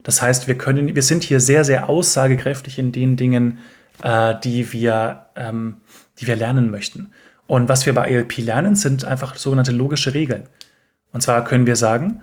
[0.04, 3.60] Das heißt, wir können, wir sind hier sehr, sehr aussagekräftig in den Dingen,
[4.02, 5.78] äh, die wir, ähm,
[6.20, 7.12] die wir lernen möchten.
[7.48, 10.48] Und was wir bei ALP lernen, sind einfach sogenannte logische Regeln.
[11.12, 12.22] Und zwar können wir sagen,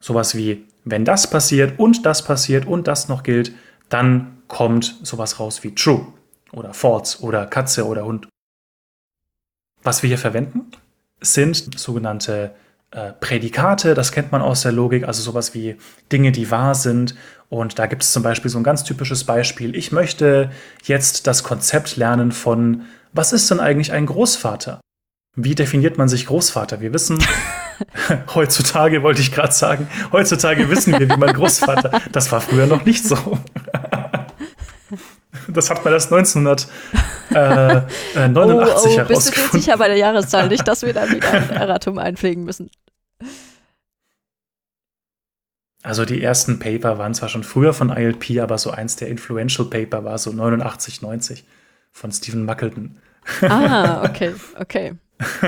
[0.00, 3.52] sowas wie, wenn das passiert und das passiert und das noch gilt,
[3.88, 6.06] dann kommt sowas raus wie true
[6.52, 8.28] oder false oder Katze oder Hund.
[9.82, 10.70] Was wir hier verwenden,
[11.20, 12.54] sind sogenannte
[12.92, 15.76] äh, Prädikate, das kennt man aus der Logik, also sowas wie
[16.10, 17.14] Dinge, die wahr sind.
[17.48, 19.76] Und da gibt es zum Beispiel so ein ganz typisches Beispiel.
[19.76, 20.50] Ich möchte
[20.84, 22.82] jetzt das Konzept lernen von
[23.12, 24.80] was ist denn eigentlich ein Großvater?
[25.36, 26.80] Wie definiert man sich Großvater?
[26.80, 27.18] Wir wissen,
[28.34, 32.00] heutzutage wollte ich gerade sagen, heutzutage wissen wir, wie man Großvater.
[32.12, 33.16] Das war früher noch nicht so.
[35.52, 36.68] Das hat man erst 1989
[37.34, 37.76] äh,
[38.24, 39.06] äh, oh, oh, herausgefunden.
[39.08, 42.44] Bist du dir sicher bei der Jahreszahl nicht, dass wir da wieder ein Erratum einpflegen
[42.44, 42.70] müssen?
[45.82, 49.68] Also die ersten Paper waren zwar schon früher von ILP, aber so eins der Influential
[49.68, 51.44] Paper war so 89, 90
[51.90, 52.98] von Stephen Muckleton.
[53.42, 54.94] Ah, okay, okay.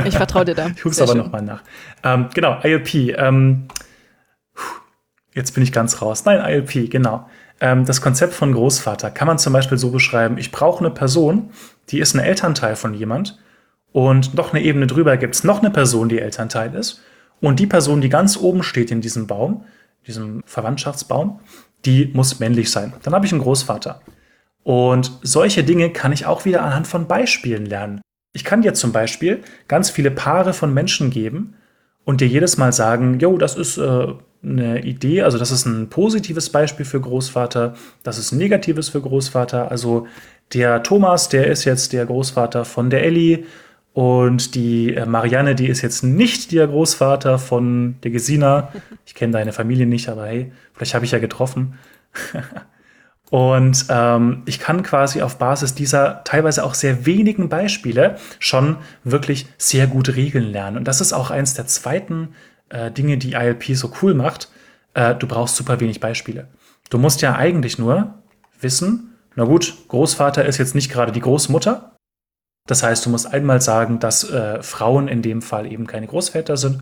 [0.04, 0.66] Ich vertraue dir da.
[0.68, 1.62] ich gucke es aber nochmal nach.
[2.02, 2.94] Ähm, genau, ILP.
[3.18, 3.68] Ähm,
[5.34, 6.24] jetzt bin ich ganz raus.
[6.24, 7.28] Nein, ILP, genau.
[7.60, 11.50] Ähm, das Konzept von Großvater kann man zum Beispiel so beschreiben, ich brauche eine Person,
[11.88, 13.38] die ist ein Elternteil von jemand
[13.92, 17.02] und noch eine Ebene drüber gibt es noch eine Person, die Elternteil ist.
[17.40, 19.64] Und die Person, die ganz oben steht in diesem Baum,
[20.06, 21.40] diesem Verwandtschaftsbaum,
[21.84, 22.92] die muss männlich sein.
[23.02, 24.00] Dann habe ich einen Großvater.
[24.64, 28.00] Und solche Dinge kann ich auch wieder anhand von Beispielen lernen.
[28.32, 31.54] Ich kann dir zum Beispiel ganz viele Paare von Menschen geben
[32.04, 34.06] und dir jedes Mal sagen, jo, das ist äh,
[34.42, 39.00] eine Idee, also das ist ein positives Beispiel für Großvater, das ist ein negatives für
[39.00, 39.70] Großvater.
[39.70, 40.06] Also
[40.52, 43.44] der Thomas, der ist jetzt der Großvater von der Ellie
[43.92, 48.72] und die äh, Marianne, die ist jetzt nicht der Großvater von der Gesina.
[49.04, 51.74] Ich kenne deine Familie nicht, aber hey, vielleicht habe ich ja getroffen.
[53.30, 59.46] Und ähm, ich kann quasi auf Basis dieser teilweise auch sehr wenigen Beispiele schon wirklich
[59.56, 60.76] sehr gute Regeln lernen.
[60.76, 62.34] Und das ist auch eins der zweiten
[62.68, 64.50] äh, Dinge, die ILP so cool macht.
[64.94, 66.48] Äh, du brauchst super wenig Beispiele.
[66.90, 68.14] Du musst ja eigentlich nur
[68.60, 71.91] wissen, na gut, Großvater ist jetzt nicht gerade die Großmutter.
[72.66, 76.56] Das heißt, du musst einmal sagen, dass äh, Frauen in dem Fall eben keine Großväter
[76.56, 76.80] sind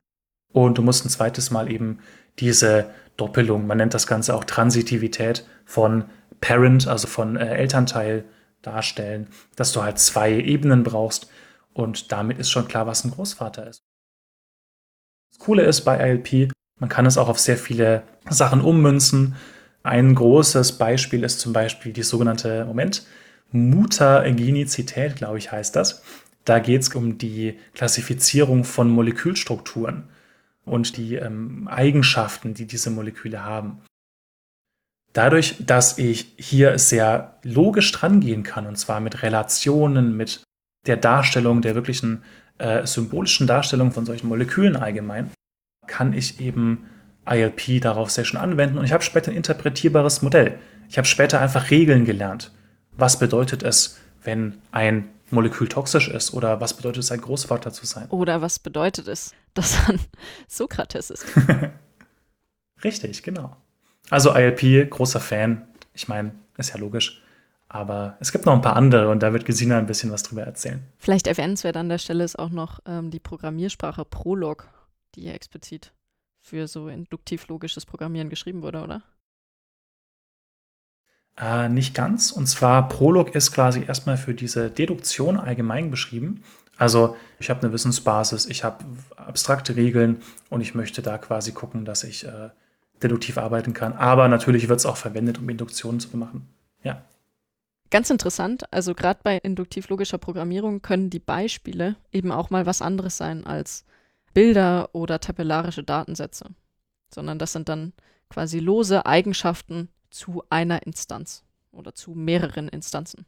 [0.52, 2.00] und du musst ein zweites Mal eben
[2.38, 6.04] diese Doppelung, man nennt das Ganze auch Transitivität von
[6.40, 8.24] Parent, also von äh, Elternteil
[8.62, 11.30] darstellen, dass du halt zwei Ebenen brauchst
[11.72, 13.82] und damit ist schon klar, was ein Großvater ist.
[15.30, 19.36] Das Coole ist bei ILP, man kann es auch auf sehr viele Sachen ummünzen.
[19.82, 23.06] Ein großes Beispiel ist zum Beispiel die sogenannte, Moment,
[23.52, 26.02] Mutagenizität, glaube ich, heißt das.
[26.44, 30.04] Da geht es um die Klassifizierung von Molekülstrukturen
[30.64, 33.82] und die ähm, Eigenschaften, die diese Moleküle haben.
[35.12, 40.44] Dadurch, dass ich hier sehr logisch drangehen kann, und zwar mit Relationen, mit
[40.86, 42.22] der Darstellung, der wirklichen
[42.58, 45.30] äh, symbolischen Darstellung von solchen Molekülen allgemein,
[45.86, 46.86] kann ich eben
[47.28, 48.78] ILP darauf sehr schön anwenden.
[48.78, 50.58] Und ich habe später ein interpretierbares Modell.
[50.88, 52.52] Ich habe später einfach Regeln gelernt.
[53.00, 56.34] Was bedeutet es, wenn ein Molekül toxisch ist?
[56.34, 58.06] Oder was bedeutet es, ein Großvater zu sein?
[58.10, 59.98] Oder was bedeutet es, dass man
[60.48, 61.24] Sokrates ist?
[62.84, 63.56] Richtig, genau.
[64.10, 65.66] Also ILP, großer Fan.
[65.94, 67.22] Ich meine, ist ja logisch.
[67.70, 70.42] Aber es gibt noch ein paar andere und da wird Gesina ein bisschen was drüber
[70.42, 70.82] erzählen.
[70.98, 74.68] Vielleicht erwähnenswert an der Stelle ist auch noch ähm, die Programmiersprache Prolog,
[75.14, 75.94] die ja explizit
[76.42, 79.02] für so induktiv-logisches Programmieren geschrieben wurde, oder?
[81.40, 82.30] Äh, nicht ganz.
[82.30, 86.42] Und zwar Prolog ist quasi erstmal für diese Deduktion allgemein beschrieben.
[86.76, 88.84] Also ich habe eine Wissensbasis, ich habe
[89.16, 92.50] abstrakte Regeln und ich möchte da quasi gucken, dass ich äh,
[93.02, 93.94] deduktiv arbeiten kann.
[93.94, 96.48] Aber natürlich wird es auch verwendet, um Induktionen zu machen.
[96.82, 97.02] Ja.
[97.90, 103.16] Ganz interessant, also gerade bei induktiv-logischer Programmierung können die Beispiele eben auch mal was anderes
[103.16, 103.84] sein als
[104.32, 106.46] Bilder oder tabellarische Datensätze,
[107.12, 107.92] sondern das sind dann
[108.28, 113.26] quasi lose Eigenschaften zu einer Instanz oder zu mehreren Instanzen.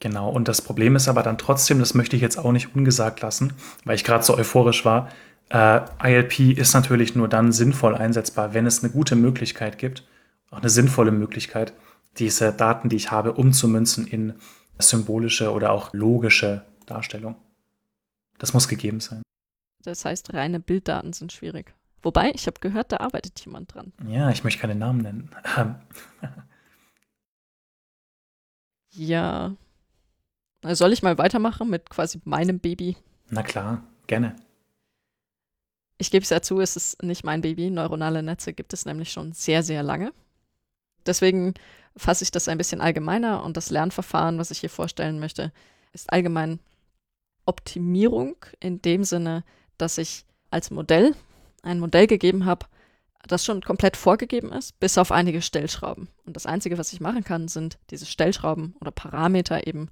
[0.00, 3.20] Genau, und das Problem ist aber dann trotzdem, das möchte ich jetzt auch nicht ungesagt
[3.20, 3.52] lassen,
[3.84, 5.08] weil ich gerade so euphorisch war,
[5.50, 10.06] äh, ILP ist natürlich nur dann sinnvoll einsetzbar, wenn es eine gute Möglichkeit gibt,
[10.50, 11.72] auch eine sinnvolle Möglichkeit,
[12.18, 14.34] diese Daten, die ich habe, umzumünzen in
[14.78, 17.36] symbolische oder auch logische Darstellung.
[18.38, 19.22] Das muss gegeben sein.
[19.82, 21.74] Das heißt, reine Bilddaten sind schwierig.
[22.04, 23.94] Wobei, ich habe gehört, da arbeitet jemand dran.
[24.06, 25.30] Ja, ich möchte keine Namen nennen.
[28.90, 29.56] ja.
[30.62, 32.98] Soll ich mal weitermachen mit quasi meinem Baby?
[33.30, 34.36] Na klar, gerne.
[35.96, 37.70] Ich gebe es ja zu, es ist nicht mein Baby.
[37.70, 40.12] Neuronale Netze gibt es nämlich schon sehr, sehr lange.
[41.06, 41.54] Deswegen
[41.96, 45.52] fasse ich das ein bisschen allgemeiner und das Lernverfahren, was ich hier vorstellen möchte,
[45.94, 46.60] ist allgemein
[47.46, 49.42] Optimierung in dem Sinne,
[49.78, 51.14] dass ich als Modell
[51.64, 52.66] ein Modell gegeben habe,
[53.26, 56.08] das schon komplett vorgegeben ist, bis auf einige Stellschrauben.
[56.26, 59.88] Und das Einzige, was ich machen kann, sind diese Stellschrauben oder Parameter eben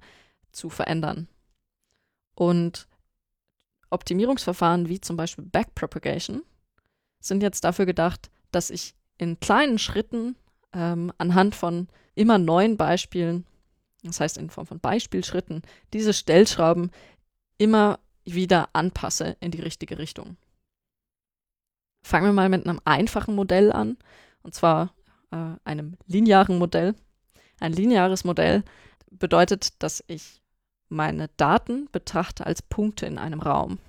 [0.51, 1.27] zu verändern.
[2.35, 2.87] Und
[3.89, 6.43] Optimierungsverfahren wie zum Beispiel Backpropagation
[7.19, 10.35] sind jetzt dafür gedacht, dass ich in kleinen Schritten
[10.73, 13.45] ähm, anhand von immer neuen Beispielen,
[14.03, 15.61] das heißt in Form von Beispielschritten,
[15.93, 16.91] diese Stellschrauben
[17.57, 20.37] immer wieder anpasse in die richtige Richtung.
[22.03, 23.97] Fangen wir mal mit einem einfachen Modell an,
[24.43, 24.93] und zwar
[25.31, 26.95] äh, einem linearen Modell.
[27.59, 28.63] Ein lineares Modell
[29.09, 30.41] bedeutet, dass ich
[30.89, 33.79] meine Daten betrachte als Punkte in einem Raum.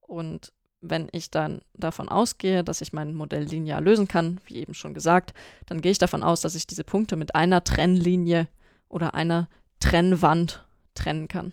[0.00, 4.74] Und wenn ich dann davon ausgehe, dass ich mein Modell linear lösen kann, wie eben
[4.74, 5.34] schon gesagt,
[5.66, 8.46] dann gehe ich davon aus, dass ich diese Punkte mit einer Trennlinie
[8.88, 9.48] oder einer
[9.80, 10.64] Trennwand
[10.94, 11.52] trennen kann.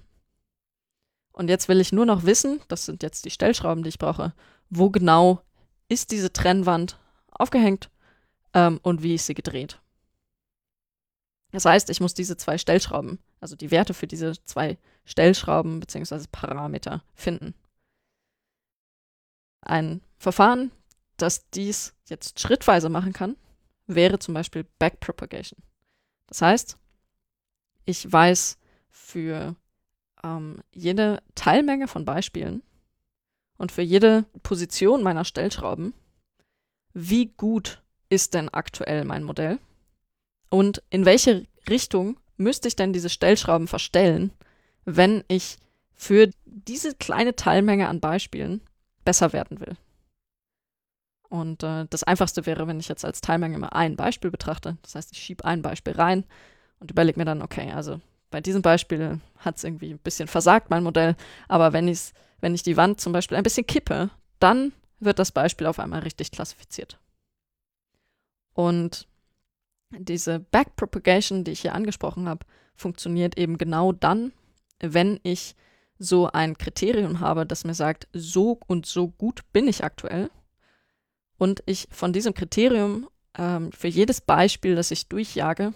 [1.32, 4.34] Und jetzt will ich nur noch wissen, das sind jetzt die Stellschrauben, die ich brauche,
[4.70, 5.42] wo genau
[5.90, 7.00] ist diese Trennwand
[7.32, 7.90] aufgehängt
[8.54, 9.80] ähm, und wie ist sie gedreht.
[11.52, 16.26] Das heißt, ich muss diese zwei Stellschrauben, also die Werte für diese zwei Stellschrauben bzw.
[16.32, 17.54] Parameter finden.
[19.62, 20.72] Ein Verfahren,
[21.18, 23.38] das dies jetzt schrittweise machen kann,
[23.86, 25.60] wäre zum Beispiel Backpropagation.
[26.28, 26.78] Das heißt,
[27.86, 28.58] ich weiß
[28.90, 29.56] für
[30.24, 32.64] ähm, jede Teilmenge von Beispielen
[33.64, 35.94] und für jede Position meiner Stellschrauben,
[36.94, 39.58] wie gut ist denn aktuell mein Modell
[40.50, 44.34] und in welche Richtung müsste ich denn diese Stellschrauben verstellen,
[44.84, 45.56] wenn ich
[45.96, 48.60] für diese kleine Teilmenge an Beispielen
[49.06, 49.78] besser werden will.
[51.30, 54.76] Und äh, das Einfachste wäre, wenn ich jetzt als Teilmenge immer ein Beispiel betrachte.
[54.82, 56.26] Das heißt, ich schiebe ein Beispiel rein
[56.82, 60.70] und überlege mir dann, okay, also bei diesem Beispiel hat es irgendwie ein bisschen versagt,
[60.70, 61.16] mein Modell.
[61.48, 62.14] Aber wenn, ich's,
[62.44, 66.02] wenn ich die Wand zum Beispiel ein bisschen kippe, dann wird das Beispiel auf einmal
[66.02, 67.00] richtig klassifiziert.
[68.52, 69.08] Und
[69.92, 74.34] diese Backpropagation, die ich hier angesprochen habe, funktioniert eben genau dann,
[74.82, 75.56] wenn ich
[76.00, 80.30] so ein Kriterium habe, das mir sagt, so und so gut bin ich aktuell
[81.38, 85.74] und ich von diesem Kriterium ähm, für jedes Beispiel, das ich durchjage,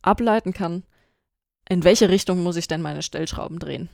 [0.00, 0.84] ableiten kann,
[1.68, 3.88] in welche Richtung muss ich denn meine Stellschrauben drehen.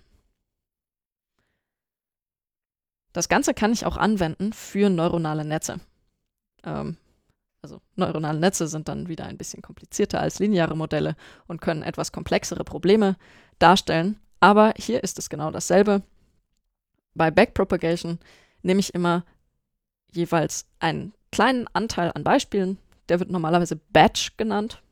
[3.13, 5.81] Das Ganze kann ich auch anwenden für neuronale Netze.
[6.65, 6.97] Ähm,
[7.63, 12.13] also neuronale Netze sind dann wieder ein bisschen komplizierter als lineare Modelle und können etwas
[12.13, 13.17] komplexere Probleme
[13.59, 14.19] darstellen.
[14.41, 16.03] Aber hier ist es genau dasselbe.
[17.15, 18.19] Bei Backpropagation
[18.63, 19.25] nehme ich immer
[20.13, 22.79] jeweils einen kleinen Anteil an Beispielen.
[23.09, 24.83] Der wird normalerweise Batch genannt.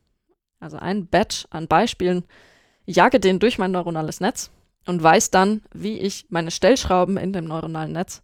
[0.59, 2.23] Also ein Batch an Beispielen.
[2.85, 4.51] Jage den durch mein neuronales Netz
[4.89, 8.23] und weiß dann, wie ich meine Stellschrauben in dem neuronalen Netz,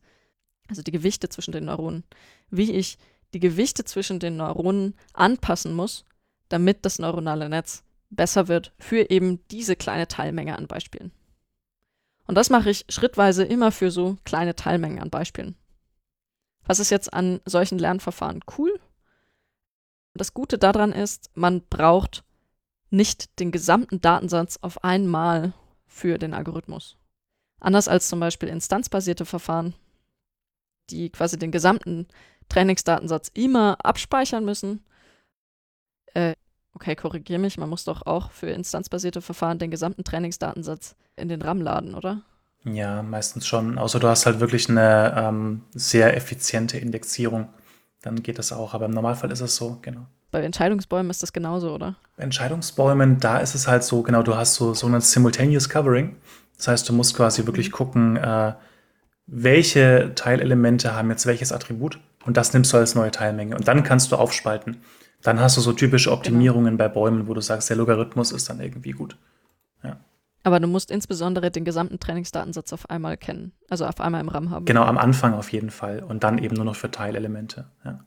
[0.67, 2.03] also die Gewichte zwischen den Neuronen,
[2.49, 2.97] wie ich
[3.35, 6.05] die Gewichte zwischen den Neuronen anpassen muss,
[6.49, 11.11] damit das neuronale Netz besser wird für eben diese kleine Teilmenge an Beispielen.
[12.25, 15.55] Und das mache ich schrittweise immer für so kleine Teilmengen an Beispielen.
[16.65, 18.79] Was ist jetzt an solchen Lernverfahren cool?
[20.15, 22.23] Das Gute daran ist, man braucht
[22.89, 25.53] nicht den gesamten Datensatz auf einmal
[25.95, 26.97] für den Algorithmus.
[27.61, 29.73] Anders als zum Beispiel instanzbasierte Verfahren,
[30.89, 32.07] die quasi den gesamten
[32.49, 34.83] Trainingsdatensatz immer abspeichern müssen.
[36.13, 36.33] Äh,
[36.73, 41.41] okay, korrigiere mich, man muss doch auch für instanzbasierte Verfahren den gesamten Trainingsdatensatz in den
[41.41, 42.23] RAM laden, oder?
[42.65, 43.77] Ja, meistens schon.
[43.77, 47.47] Außer du hast halt wirklich eine ähm, sehr effiziente Indexierung.
[48.01, 48.73] Dann geht das auch.
[48.73, 50.07] Aber im Normalfall ist es so, genau.
[50.35, 51.95] Bei Entscheidungsbäumen ist das genauso, oder?
[52.17, 56.17] Bei Entscheidungsbäumen, da ist es halt so, genau, du hast so so ein Simultaneous Covering.
[56.57, 58.51] Das heißt, du musst quasi wirklich gucken, äh,
[59.27, 62.01] welche Teilelemente haben jetzt welches Attribut.
[62.25, 63.55] Und das nimmst du als neue Teilmenge.
[63.55, 64.81] Und dann kannst du aufspalten.
[65.21, 66.17] Dann hast du so typische genau.
[66.17, 66.89] Optimierungen genau.
[66.89, 69.15] bei Bäumen, wo du sagst, der Logarithmus ist dann irgendwie gut.
[69.85, 70.01] Ja.
[70.43, 74.49] Aber du musst insbesondere den gesamten Trainingsdatensatz auf einmal kennen, also auf einmal im RAM
[74.49, 74.65] haben.
[74.65, 77.71] Genau, am Anfang auf jeden Fall und dann eben nur noch für Teilelemente.
[77.85, 78.01] Ja.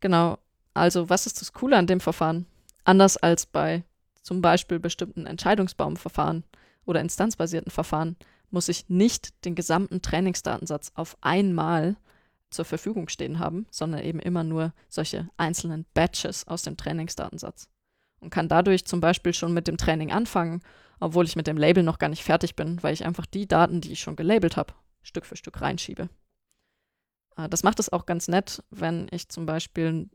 [0.00, 0.36] Genau.
[0.74, 2.46] Also, was ist das Coole an dem Verfahren?
[2.84, 3.84] Anders als bei
[4.22, 6.44] zum Beispiel bestimmten Entscheidungsbaumverfahren
[6.84, 8.16] oder instanzbasierten Verfahren
[8.50, 11.96] muss ich nicht den gesamten Trainingsdatensatz auf einmal
[12.50, 17.68] zur Verfügung stehen haben, sondern eben immer nur solche einzelnen Batches aus dem Trainingsdatensatz.
[18.20, 20.62] Und kann dadurch zum Beispiel schon mit dem Training anfangen
[21.02, 23.80] obwohl ich mit dem Label noch gar nicht fertig bin, weil ich einfach die Daten,
[23.80, 26.08] die ich schon gelabelt habe, Stück für Stück reinschiebe.
[27.36, 30.08] Äh, das macht es auch ganz nett, wenn ich zum Beispiel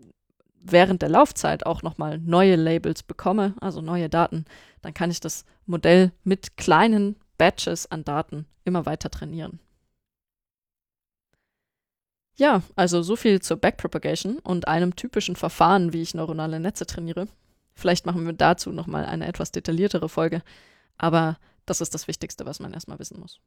[0.62, 4.46] während der Laufzeit auch nochmal neue Labels bekomme, also neue Daten,
[4.82, 9.60] dann kann ich das Modell mit kleinen Batches an Daten immer weiter trainieren.
[12.36, 17.28] Ja, also so viel zur Backpropagation und einem typischen Verfahren, wie ich neuronale Netze trainiere.
[17.74, 20.44] Vielleicht machen wir dazu nochmal eine etwas detailliertere Folge.
[20.98, 23.40] Aber das ist das Wichtigste, was man erstmal wissen muss.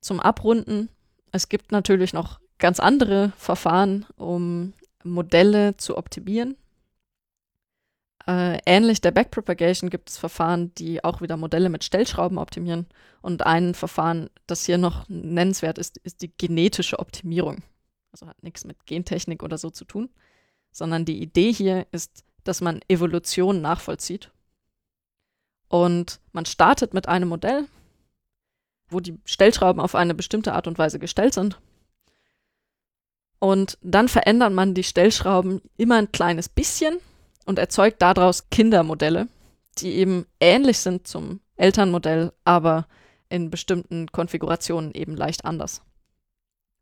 [0.00, 0.88] Zum Abrunden,
[1.32, 4.72] es gibt natürlich noch ganz andere Verfahren, um
[5.04, 6.56] Modelle zu optimieren.
[8.26, 12.86] Äh, ähnlich der Backpropagation gibt es Verfahren, die auch wieder Modelle mit Stellschrauben optimieren.
[13.22, 17.62] Und ein Verfahren, das hier noch nennenswert ist, ist die genetische Optimierung.
[18.12, 20.10] Also hat nichts mit Gentechnik oder so zu tun,
[20.72, 24.30] sondern die Idee hier ist, dass man Evolution nachvollzieht
[25.68, 27.66] und man startet mit einem Modell,
[28.88, 31.60] wo die Stellschrauben auf eine bestimmte Art und Weise gestellt sind.
[33.38, 36.98] Und dann verändert man die Stellschrauben immer ein kleines bisschen
[37.46, 39.28] und erzeugt daraus Kindermodelle,
[39.78, 42.86] die eben ähnlich sind zum Elternmodell, aber
[43.28, 45.82] in bestimmten Konfigurationen eben leicht anders.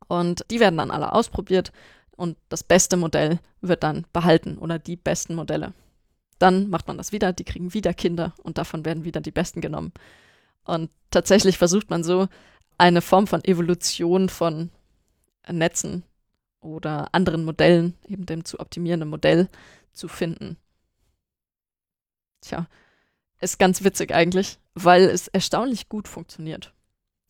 [0.08, 1.72] Und die werden dann alle ausprobiert
[2.16, 5.74] und das beste Modell wird dann behalten oder die besten Modelle.
[6.38, 9.60] Dann macht man das wieder, die kriegen wieder Kinder und davon werden wieder die Besten
[9.60, 9.92] genommen.
[10.64, 12.28] Und tatsächlich versucht man so
[12.78, 14.70] eine Form von Evolution von
[15.48, 16.02] Netzen
[16.60, 19.48] oder anderen Modellen, eben dem zu optimierenden Modell
[19.92, 20.56] zu finden.
[22.40, 22.66] Tja,
[23.40, 26.72] ist ganz witzig eigentlich, weil es erstaunlich gut funktioniert.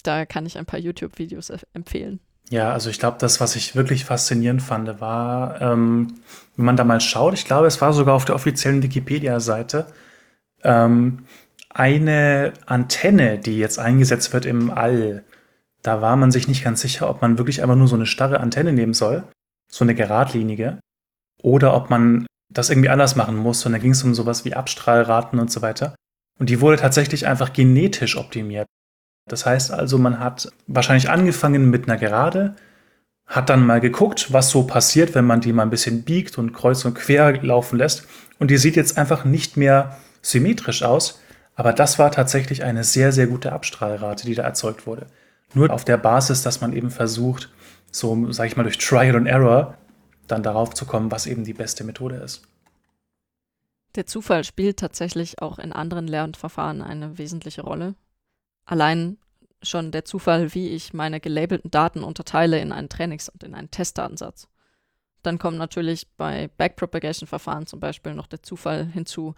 [0.03, 2.21] Da kann ich ein paar YouTube-Videos empfehlen.
[2.49, 6.21] Ja, also ich glaube, das, was ich wirklich faszinierend fand, war, ähm,
[6.55, 9.87] wenn man da mal schaut, ich glaube, es war sogar auf der offiziellen Wikipedia-Seite,
[10.63, 11.27] ähm,
[11.71, 15.25] eine Antenne, die jetzt eingesetzt wird im All.
[15.87, 18.41] Da war man sich nicht ganz sicher, ob man wirklich einfach nur so eine starre
[18.41, 19.23] Antenne nehmen soll,
[19.71, 20.81] so eine geradlinige,
[21.41, 23.65] oder ob man das irgendwie anders machen muss.
[23.65, 25.95] Und da ging es um sowas wie Abstrahlraten und so weiter.
[26.41, 28.67] Und die wurde tatsächlich einfach genetisch optimiert.
[29.29, 32.57] Das heißt also, man hat wahrscheinlich angefangen mit einer Gerade,
[33.25, 36.53] hat dann mal geguckt, was so passiert, wenn man die mal ein bisschen biegt und
[36.53, 38.09] kreuz und quer laufen lässt.
[38.41, 41.21] Und die sieht jetzt einfach nicht mehr symmetrisch aus,
[41.59, 45.07] Aber das war tatsächlich eine sehr, sehr gute Abstrahlrate, die da erzeugt wurde.
[45.55, 47.51] Nur auf der Basis, dass man eben versucht,
[47.91, 49.77] so, sag ich mal, durch Trial and Error
[50.27, 52.43] dann darauf zu kommen, was eben die beste Methode ist.
[53.95, 57.95] Der Zufall spielt tatsächlich auch in anderen Lernverfahren eine wesentliche Rolle.
[58.67, 59.17] Allein
[59.63, 63.71] schon der Zufall, wie ich meine gelabelten Daten unterteile in einen Trainings- und in einen
[63.71, 64.49] Testdatensatz.
[65.23, 69.35] Dann kommt natürlich bei Backpropagation-Verfahren zum Beispiel noch der Zufall hinzu,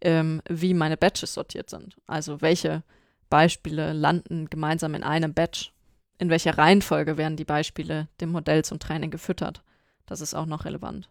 [0.00, 1.96] ähm, wie meine Batches sortiert sind.
[2.06, 2.82] Also welche
[3.30, 5.72] Beispiele landen gemeinsam in einem Batch.
[6.18, 9.62] In welcher Reihenfolge werden die Beispiele dem Modell zum Training gefüttert.
[10.04, 11.08] Das ist auch noch relevant.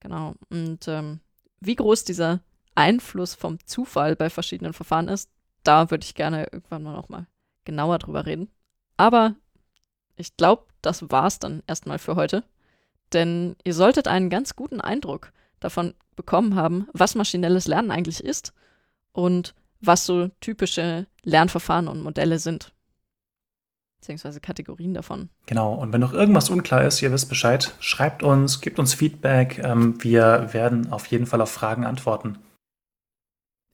[0.00, 0.34] Genau.
[0.48, 1.20] Und ähm,
[1.60, 2.40] wie groß dieser
[2.74, 5.30] Einfluss vom Zufall bei verschiedenen Verfahren ist,
[5.62, 7.26] da würde ich gerne irgendwann mal nochmal
[7.64, 8.50] genauer drüber reden.
[8.96, 9.36] Aber
[10.16, 12.42] ich glaube, das war's dann erstmal für heute.
[13.12, 18.52] Denn ihr solltet einen ganz guten Eindruck davon bekommen haben, was maschinelles Lernen eigentlich ist
[19.12, 22.72] und was so typische Lernverfahren und Modelle sind.
[24.00, 25.28] Beziehungsweise Kategorien davon.
[25.44, 29.58] Genau, und wenn noch irgendwas unklar ist, ihr wisst Bescheid, schreibt uns, gebt uns Feedback.
[29.58, 32.38] Ähm, wir werden auf jeden Fall auf Fragen antworten.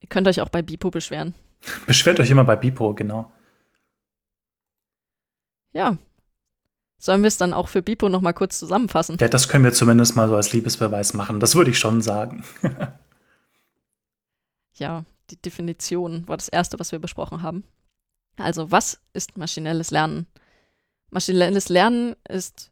[0.01, 1.35] Ihr könnt euch auch bei Bipo beschweren.
[1.87, 3.31] Beschwert euch immer bei Bipo, genau.
[5.73, 5.97] Ja.
[6.99, 9.19] Sollen wir es dann auch für Bipo nochmal kurz zusammenfassen?
[9.21, 11.39] Ja, das können wir zumindest mal so als Liebesbeweis machen.
[11.39, 12.43] Das würde ich schon sagen.
[14.75, 17.65] ja, die Definition war das erste, was wir besprochen haben.
[18.37, 20.27] Also, was ist maschinelles Lernen?
[21.11, 22.71] Maschinelles Lernen ist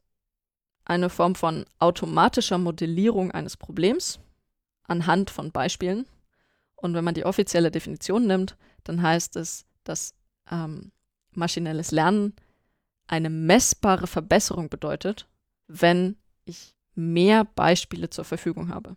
[0.85, 4.21] eine Form von automatischer Modellierung eines Problems
[4.87, 6.07] anhand von Beispielen.
[6.77, 10.15] Und wenn man die offizielle Definition nimmt, dann heißt es, dass
[10.51, 10.93] ähm,
[11.33, 12.35] maschinelles Lernen
[13.07, 15.27] eine messbare Verbesserung bedeutet,
[15.67, 18.97] wenn ich mehr Beispiele zur Verfügung habe.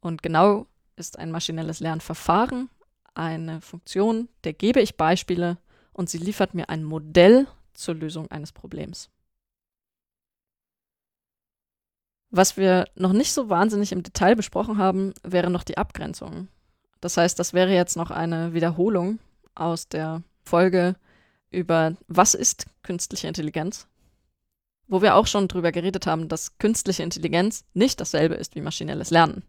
[0.00, 0.66] Und genau
[0.96, 2.68] ist ein maschinelles Lernverfahren
[3.14, 5.58] eine Funktion, der gebe ich Beispiele
[5.92, 9.10] und sie liefert mir ein Modell zur Lösung eines Problems.
[12.30, 16.48] Was wir noch nicht so wahnsinnig im Detail besprochen haben, wäre noch die Abgrenzung.
[17.00, 19.18] Das heißt, das wäre jetzt noch eine Wiederholung
[19.54, 20.96] aus der Folge
[21.50, 23.86] über was ist künstliche Intelligenz,
[24.86, 29.10] wo wir auch schon drüber geredet haben, dass künstliche Intelligenz nicht dasselbe ist wie maschinelles
[29.10, 29.44] Lernen,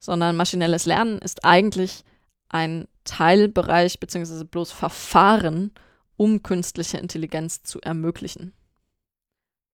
[0.00, 2.04] sondern maschinelles Lernen ist eigentlich
[2.48, 4.44] ein Teilbereich bzw.
[4.44, 5.70] bloß Verfahren,
[6.16, 8.52] um künstliche Intelligenz zu ermöglichen.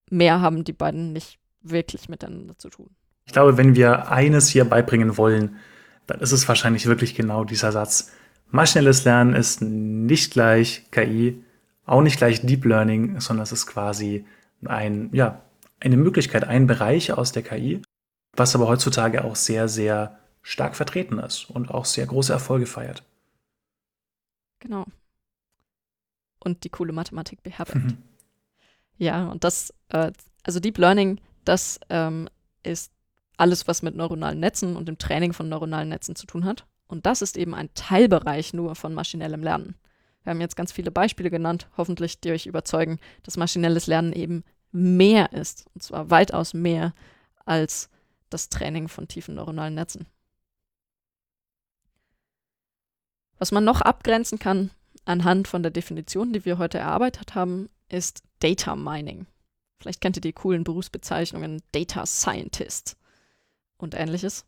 [0.09, 2.89] Mehr haben die beiden nicht wirklich miteinander zu tun.
[3.25, 5.57] Ich glaube, wenn wir eines hier beibringen wollen,
[6.05, 8.11] dann ist es wahrscheinlich wirklich genau dieser Satz.
[8.49, 11.43] Maschinelles Lernen ist nicht gleich KI,
[11.85, 14.25] auch nicht gleich Deep Learning, sondern es ist quasi
[14.65, 15.41] ein, ja,
[15.79, 17.81] eine Möglichkeit, ein Bereich aus der KI,
[18.37, 23.03] was aber heutzutage auch sehr, sehr stark vertreten ist und auch sehr große Erfolge feiert.
[24.59, 24.85] Genau.
[26.39, 27.85] Und die coole Mathematik beherbergt.
[27.85, 27.97] Mhm.
[28.97, 30.11] Ja, und das, äh,
[30.43, 32.29] also Deep Learning, das ähm,
[32.63, 32.91] ist
[33.37, 36.65] alles, was mit neuronalen Netzen und dem Training von neuronalen Netzen zu tun hat.
[36.87, 39.75] Und das ist eben ein Teilbereich nur von maschinellem Lernen.
[40.23, 44.43] Wir haben jetzt ganz viele Beispiele genannt, hoffentlich, die euch überzeugen, dass maschinelles Lernen eben
[44.71, 45.65] mehr ist.
[45.73, 46.93] Und zwar weitaus mehr
[47.45, 47.89] als
[48.29, 50.07] das Training von tiefen neuronalen Netzen.
[53.37, 54.71] Was man noch abgrenzen kann
[55.05, 59.27] anhand von der Definition, die wir heute erarbeitet haben, ist Data Mining.
[59.79, 62.97] Vielleicht kennt ihr die coolen Berufsbezeichnungen Data Scientist
[63.77, 64.45] und ähnliches.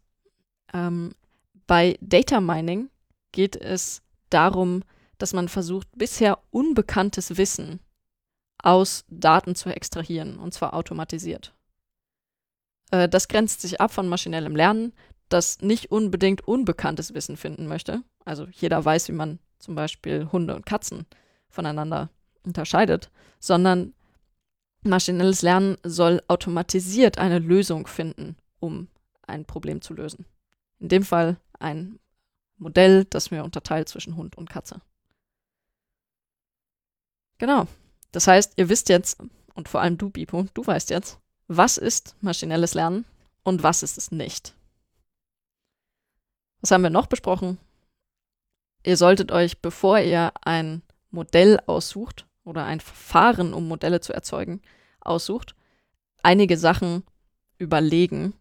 [0.74, 1.14] Ähm,
[1.68, 2.90] bei Data Mining
[3.32, 4.84] geht es darum,
[5.20, 7.80] dass man versucht, bisher unbekanntes Wissen
[8.58, 11.54] aus Daten zu extrahieren, und zwar automatisiert.
[12.92, 14.94] Äh, das grenzt sich ab von maschinellem Lernen,
[15.30, 18.04] das nicht unbedingt unbekanntes Wissen finden möchte.
[18.26, 21.06] Also jeder weiß, wie man zum Beispiel Hunde und Katzen
[21.50, 22.10] voneinander
[22.44, 23.10] unterscheidet,
[23.40, 23.94] sondern
[24.84, 28.88] maschinelles Lernen soll automatisiert eine Lösung finden, um
[29.28, 30.26] ein Problem zu lösen.
[30.80, 32.00] In dem Fall ein
[32.58, 34.82] Modell, das mir unterteilt zwischen Hund und Katze.
[37.38, 37.68] Genau.
[38.12, 39.22] Das heißt, ihr wisst jetzt,
[39.54, 41.20] und vor allem du, Bipo, du weißt jetzt,
[41.50, 43.06] was ist maschinelles Lernen
[43.44, 44.54] und was ist es nicht.
[46.62, 47.58] Was haben wir noch besprochen?
[48.84, 54.62] Ihr solltet euch, bevor ihr ein Modell aussucht oder ein Verfahren, um Modelle zu erzeugen,
[55.02, 55.56] aussucht,
[56.22, 57.04] einige Sachen
[57.58, 58.34] überlegen.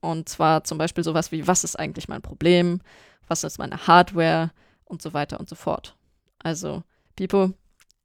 [0.00, 2.80] Und zwar zum Beispiel sowas wie, was ist eigentlich mein Problem?
[3.26, 4.52] Was ist meine Hardware?
[4.84, 5.96] Und so weiter und so fort.
[6.38, 6.82] Also,
[7.16, 7.52] Pipo,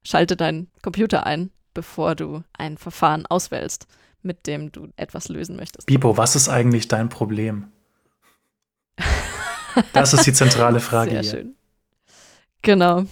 [0.04, 3.86] schalte deinen Computer ein, bevor du ein Verfahren auswählst,
[4.24, 5.86] mit dem du etwas lösen möchtest.
[5.86, 7.72] Pipo, was ist eigentlich dein Problem?
[9.94, 11.30] Das ist die zentrale Frage Sehr hier.
[11.30, 11.56] schön.
[12.64, 13.04] Genau.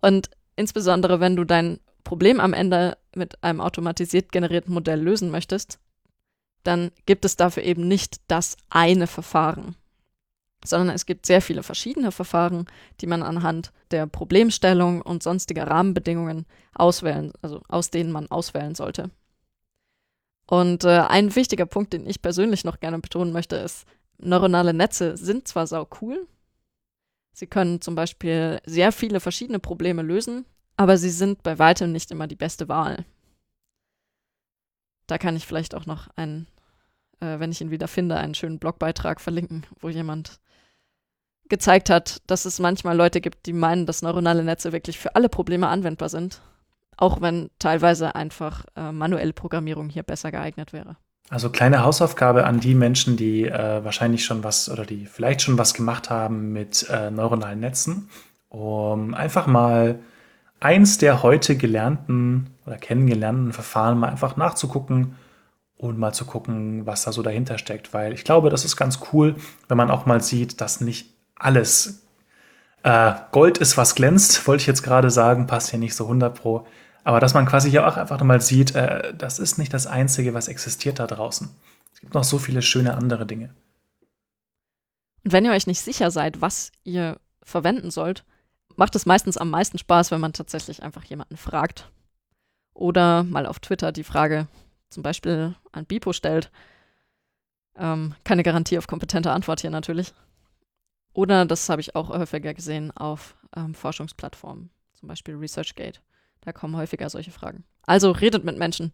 [0.00, 5.80] Und insbesondere, wenn du dein Problem am Ende mit einem automatisiert generierten Modell lösen möchtest,
[6.62, 9.74] dann gibt es dafür eben nicht das eine Verfahren,
[10.64, 12.66] sondern es gibt sehr viele verschiedene Verfahren,
[13.00, 19.10] die man anhand der Problemstellung und sonstiger Rahmenbedingungen auswählen, also aus denen man auswählen sollte.
[20.46, 23.86] Und äh, ein wichtiger Punkt, den ich persönlich noch gerne betonen möchte, ist,
[24.18, 26.26] neuronale Netze sind zwar sau cool,
[27.32, 30.44] sie können zum Beispiel sehr viele verschiedene Probleme lösen,
[30.76, 33.04] aber sie sind bei weitem nicht immer die beste Wahl.
[35.06, 36.46] Da kann ich vielleicht auch noch einen,
[37.20, 40.40] äh, wenn ich ihn wieder finde, einen schönen Blogbeitrag verlinken, wo jemand
[41.50, 45.28] gezeigt hat, dass es manchmal Leute gibt, die meinen, dass neuronale Netze wirklich für alle
[45.28, 46.40] Probleme anwendbar sind,
[46.96, 50.96] auch wenn teilweise einfach äh, manuelle Programmierung hier besser geeignet wäre.
[51.28, 55.58] Also kleine Hausaufgabe an die Menschen, die äh, wahrscheinlich schon was oder die vielleicht schon
[55.58, 58.08] was gemacht haben mit äh, neuronalen Netzen,
[58.48, 60.00] um einfach mal
[60.58, 65.16] eins der heute gelernten oder kennengelernten Verfahren mal einfach nachzugucken
[65.76, 67.94] und mal zu gucken, was da so dahinter steckt.
[67.94, 69.36] Weil ich glaube, das ist ganz cool,
[69.68, 72.02] wenn man auch mal sieht, dass nicht alles
[72.82, 76.34] äh, Gold ist, was glänzt, wollte ich jetzt gerade sagen, passt hier nicht so 100
[76.34, 76.66] pro.
[77.02, 80.34] Aber dass man quasi hier auch einfach mal sieht, äh, das ist nicht das Einzige,
[80.34, 81.48] was existiert da draußen.
[81.92, 83.50] Es gibt noch so viele schöne andere Dinge.
[85.24, 88.24] Und wenn ihr euch nicht sicher seid, was ihr verwenden sollt,
[88.76, 91.90] macht es meistens am meisten Spaß, wenn man tatsächlich einfach jemanden fragt.
[92.72, 94.46] Oder mal auf Twitter die Frage
[94.88, 96.50] zum Beispiel an Bipo stellt.
[97.76, 100.14] Ähm, keine Garantie auf kompetente Antwort hier natürlich.
[101.20, 106.00] Oder, das habe ich auch häufiger gesehen, auf ähm, Forschungsplattformen, zum Beispiel ResearchGate.
[106.40, 107.64] Da kommen häufiger solche Fragen.
[107.82, 108.90] Also redet mit Menschen.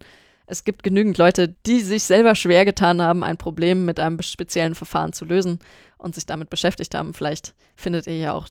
[0.47, 4.75] Es gibt genügend Leute, die sich selber schwer getan haben, ein Problem mit einem speziellen
[4.75, 5.61] Verfahren zu lösen
[5.99, 7.15] und sich damit beschäftigt haben.
[7.15, 8.49] Vielleicht findet ihr ja auch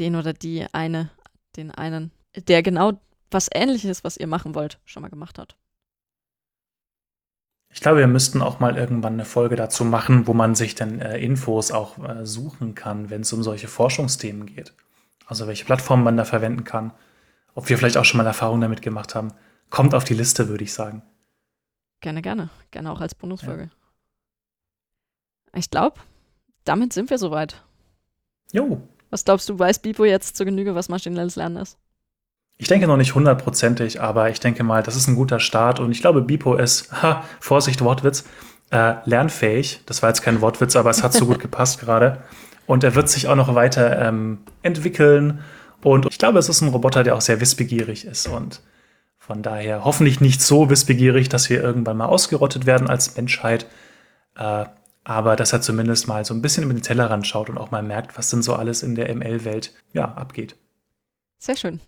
[0.00, 1.10] den oder die eine,
[1.54, 2.10] den einen,
[2.48, 2.94] der genau
[3.30, 5.56] was ähnliches, was ihr machen wollt, schon mal gemacht hat.
[7.74, 11.00] Ich glaube, wir müssten auch mal irgendwann eine Folge dazu machen, wo man sich dann
[11.00, 14.72] äh, Infos auch äh, suchen kann, wenn es um solche Forschungsthemen geht.
[15.26, 16.92] Also welche Plattformen man da verwenden kann.
[17.52, 19.32] Ob wir vielleicht auch schon mal Erfahrungen damit gemacht haben.
[19.70, 21.02] Kommt auf die Liste, würde ich sagen.
[22.00, 22.48] Gerne, gerne.
[22.70, 23.64] Gerne auch als Bonusfolge.
[23.64, 25.58] Ja.
[25.58, 25.98] Ich glaube,
[26.62, 27.60] damit sind wir soweit.
[28.52, 28.80] Jo.
[29.10, 31.76] Was glaubst du, weiß Bipo jetzt zur Genüge, was maschinelles Lernen ist?
[32.56, 35.90] Ich denke noch nicht hundertprozentig, aber ich denke mal, das ist ein guter Start und
[35.90, 38.24] ich glaube, Bipo ist, ha, Vorsicht, Wortwitz,
[38.70, 39.82] äh, lernfähig.
[39.86, 42.22] Das war jetzt kein Wortwitz, aber es hat so gut gepasst gerade.
[42.66, 45.40] Und er wird sich auch noch weiter ähm, entwickeln.
[45.82, 48.62] Und ich glaube, es ist ein Roboter, der auch sehr wissbegierig ist und
[49.18, 53.66] von daher hoffentlich nicht so wissbegierig, dass wir irgendwann mal ausgerottet werden als Menschheit.
[54.36, 54.64] Äh,
[55.02, 57.82] aber dass er zumindest mal so ein bisschen über den Tellerrand schaut und auch mal
[57.82, 60.56] merkt, was denn so alles in der ML-Welt ja, abgeht.
[61.38, 61.80] Sehr schön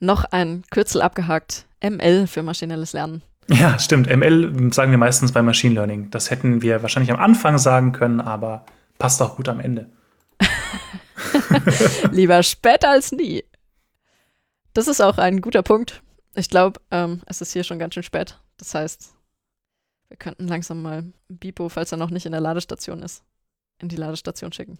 [0.00, 1.66] noch ein Kürzel abgehakt.
[1.82, 3.22] ML für maschinelles Lernen.
[3.48, 4.08] Ja, stimmt.
[4.08, 6.10] ML sagen wir meistens bei Machine Learning.
[6.10, 8.64] Das hätten wir wahrscheinlich am Anfang sagen können, aber
[8.98, 9.90] passt auch gut am Ende.
[12.10, 13.44] Lieber später als nie.
[14.72, 16.02] Das ist auch ein guter Punkt.
[16.34, 18.38] Ich glaube, ähm, es ist hier schon ganz schön spät.
[18.56, 19.14] Das heißt,
[20.08, 23.22] wir könnten langsam mal Bipo, falls er noch nicht in der Ladestation ist,
[23.78, 24.78] in die Ladestation schicken.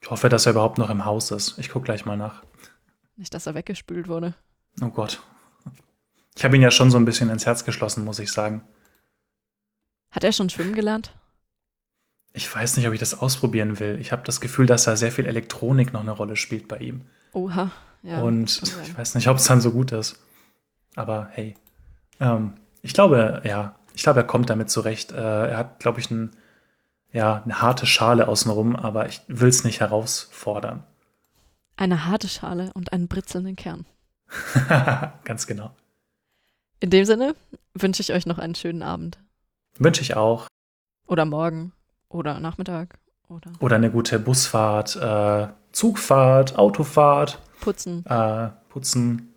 [0.00, 1.58] Ich hoffe, dass er überhaupt noch im Haus ist.
[1.58, 2.42] Ich gucke gleich mal nach.
[3.16, 4.34] Nicht, dass er weggespült wurde.
[4.80, 5.22] Oh Gott.
[6.36, 8.62] Ich habe ihn ja schon so ein bisschen ins Herz geschlossen, muss ich sagen.
[10.10, 11.12] Hat er schon schwimmen gelernt?
[12.34, 13.98] Ich weiß nicht, ob ich das ausprobieren will.
[13.98, 17.06] Ich habe das Gefühl, dass da sehr viel Elektronik noch eine Rolle spielt bei ihm.
[17.32, 17.70] Oha,
[18.02, 18.20] ja.
[18.20, 20.18] Und ich weiß nicht, ob es dann so gut ist.
[20.94, 21.54] Aber hey.
[22.20, 25.12] Ähm, ich glaube, ja, ich glaube, er kommt damit zurecht.
[25.12, 26.36] Äh, er hat, glaube ich, ein,
[27.12, 30.84] ja, eine harte Schale außenrum, aber ich will es nicht herausfordern.
[31.76, 33.86] Eine harte Schale und einen britzelnden Kern.
[35.24, 35.74] Ganz genau.
[36.80, 37.34] In dem Sinne
[37.74, 39.18] wünsche ich euch noch einen schönen Abend.
[39.78, 40.46] Wünsche ich auch.
[41.06, 41.72] Oder morgen.
[42.08, 42.98] Oder Nachmittag.
[43.28, 47.40] Oder, oder eine gute Busfahrt, äh, Zugfahrt, Autofahrt.
[47.60, 48.06] Putzen.
[48.06, 49.34] Äh, putzen.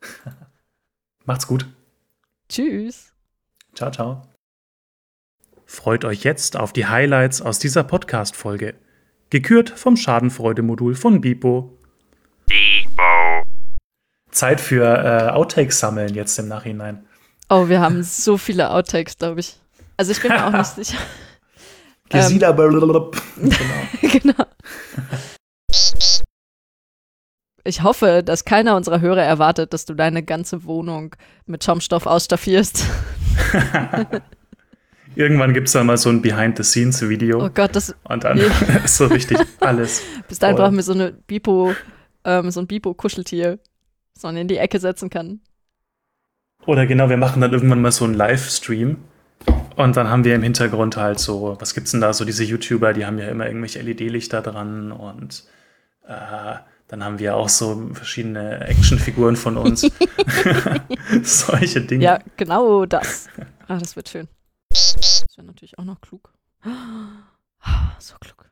[1.24, 1.66] Macht's gut.
[2.48, 3.12] Tschüss.
[3.74, 4.22] Ciao, ciao.
[5.66, 8.76] Freut euch jetzt auf die Highlights aus dieser Podcast-Folge.
[9.30, 11.76] Gekürt vom Schadenfreude-Modul von Bipo.
[12.46, 13.42] Bipo.
[14.30, 17.06] Zeit für äh, Outtakes sammeln jetzt im Nachhinein.
[17.48, 19.58] Oh, wir haben so viele Outtakes, glaube ich.
[19.96, 20.98] Also ich bin mir auch nicht sicher.
[22.08, 22.56] Gesida ähm,
[23.36, 23.88] genau.
[24.02, 24.44] genau.
[27.64, 32.84] Ich hoffe, dass keiner unserer Hörer erwartet, dass du deine ganze Wohnung mit Schaumstoff ausstaffierst.
[35.16, 37.44] Irgendwann gibt es dann mal so ein Behind-the-Scenes-Video.
[37.44, 37.94] Oh Gott, das.
[38.04, 38.44] Und dann Nee.
[38.84, 40.02] ist so richtig alles.
[40.28, 40.64] Bis dahin voll.
[40.64, 41.74] brauchen wir so eine Bipo,
[42.24, 43.58] ähm, so ein Bipo-Kuscheltier,
[44.14, 45.40] das man in die Ecke setzen kann.
[46.66, 48.96] Oder genau, wir machen dann irgendwann mal so einen Livestream.
[49.76, 52.12] Und dann haben wir im Hintergrund halt so, was gibt's denn da?
[52.12, 55.44] So diese YouTuber, die haben ja immer irgendwelche LED-Lichter dran und
[56.06, 56.54] äh,
[56.88, 59.82] dann haben wir auch so verschiedene Actionfiguren von uns.
[61.22, 62.04] Solche Dinge.
[62.04, 63.28] Ja, genau das.
[63.66, 64.28] Ah, das wird schön.
[64.74, 66.32] Das wäre natürlich auch noch klug.
[67.98, 68.50] So klug.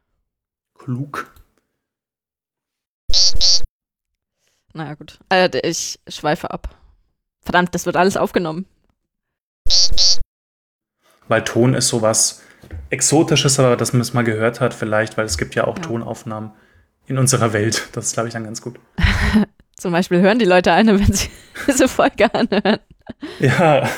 [0.79, 1.31] Klug.
[4.73, 5.19] Naja, gut.
[5.31, 6.75] D- ich schweife ab.
[7.43, 8.65] Verdammt, das wird alles aufgenommen.
[11.29, 12.43] Weil Ton ist sowas
[12.91, 15.83] Exotisches, aber dass man es mal gehört hat, vielleicht, weil es gibt ja auch Ja.
[15.83, 16.53] Tonaufnahmen
[17.07, 17.89] in unserer Welt.
[17.93, 18.79] Das ist, glaube ich, dann ganz gut.
[19.77, 21.29] Zum Beispiel hören die Leute eine, wenn sie
[21.67, 22.79] diese Folge anhören.
[23.41, 23.89] Ja.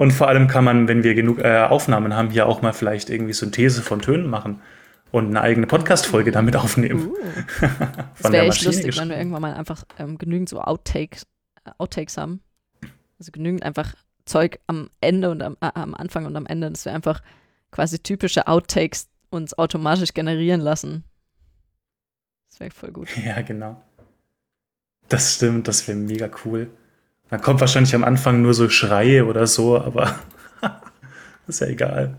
[0.00, 3.10] Und vor allem kann man, wenn wir genug äh, Aufnahmen haben, hier auch mal vielleicht
[3.10, 4.62] irgendwie Synthese von Tönen machen
[5.10, 7.08] und eine eigene Podcast-Folge damit aufnehmen.
[7.08, 7.14] Uh.
[7.60, 7.68] Von
[8.22, 11.26] Das wäre echt lustig, wenn wir irgendwann mal einfach ähm, genügend so Outtakes,
[11.76, 12.40] Outtakes haben.
[13.18, 13.94] Also genügend einfach
[14.24, 17.20] Zeug am Ende und am, äh, am Anfang und am Ende, dass wir einfach
[17.70, 21.04] quasi typische Outtakes uns automatisch generieren lassen.
[22.48, 23.08] Das wäre voll gut.
[23.22, 23.82] Ja, genau.
[25.10, 26.70] Das stimmt, das wäre mega cool.
[27.30, 30.18] Da kommt wahrscheinlich am Anfang nur so Schreie oder so, aber
[31.46, 32.16] ist ja egal.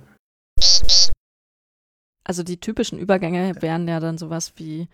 [2.23, 4.87] Also die typischen Übergänge wären ja dann sowas wie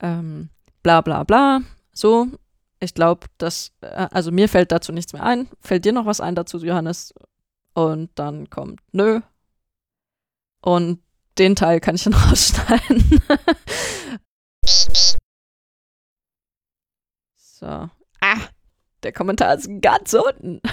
[0.00, 0.48] ähm,
[0.84, 1.60] bla bla bla.
[1.92, 2.28] So,
[2.78, 5.48] ich glaube, dass, äh, also mir fällt dazu nichts mehr ein.
[5.60, 7.12] Fällt dir noch was ein dazu, Johannes?
[7.74, 9.20] Und dann kommt nö.
[10.62, 11.02] Und
[11.38, 13.20] den Teil kann ich dann rausschneiden.
[17.36, 17.90] so.
[19.02, 20.60] Der Kommentar ist ganz unten.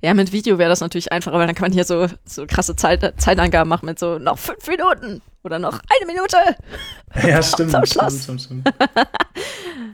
[0.00, 2.76] Ja, mit Video wäre das natürlich einfacher, weil dann kann man hier so, so krasse
[2.76, 6.36] Zeit, Zeitangaben machen mit so noch fünf Minuten oder noch eine Minute.
[7.26, 7.72] Ja, stimmt.
[7.72, 8.22] Zum stimmt, Schluss.
[8.22, 8.74] stimmt, stimmt.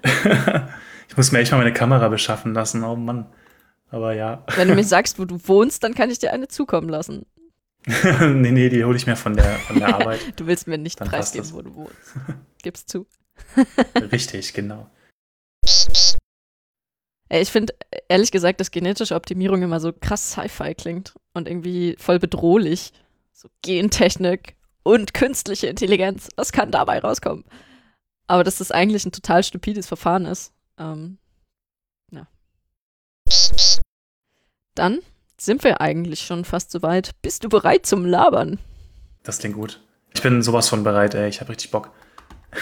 [1.08, 3.26] ich muss mir echt mal meine Kamera beschaffen lassen, oh Mann.
[3.90, 4.44] Aber ja.
[4.56, 7.24] Wenn du mir sagst, wo du wohnst, dann kann ich dir eine zukommen lassen.
[7.86, 10.20] nee, nee, die hole ich mir von der, von der Arbeit.
[10.36, 12.14] Du willst mir nicht Dann preisgeben, wo du wohnst.
[12.62, 13.06] Gib's zu.
[14.12, 14.90] Richtig, genau.
[17.28, 17.74] Ey, ich finde,
[18.08, 22.92] ehrlich gesagt, dass genetische Optimierung immer so krass Sci-Fi klingt und irgendwie voll bedrohlich.
[23.32, 26.28] So Gentechnik und künstliche Intelligenz.
[26.36, 27.44] Was kann dabei rauskommen?
[28.26, 30.52] Aber dass das eigentlich ein total stupides Verfahren ist.
[30.78, 31.18] Ähm,
[32.10, 32.26] ja.
[34.74, 35.00] Dann
[35.36, 37.10] sind wir eigentlich schon fast soweit.
[37.22, 38.58] Bist du bereit zum Labern?
[39.22, 39.80] Das klingt gut.
[40.14, 41.28] Ich bin sowas von bereit, ey.
[41.28, 41.90] Ich habe richtig Bock.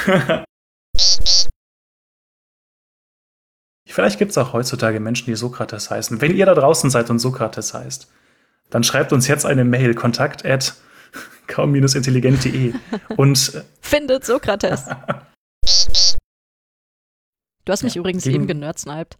[3.86, 6.20] Vielleicht gibt es auch heutzutage Menschen, die Sokrates heißen.
[6.20, 8.10] Wenn ihr da draußen seid und Sokrates heißt,
[8.70, 10.74] dann schreibt uns jetzt eine Mail, kontakt at
[11.47, 12.73] kaum-intelligent.de.
[13.16, 14.86] Und äh, Findet Sokrates.
[17.64, 19.16] Du hast mich Ja, übrigens eben generdsniped.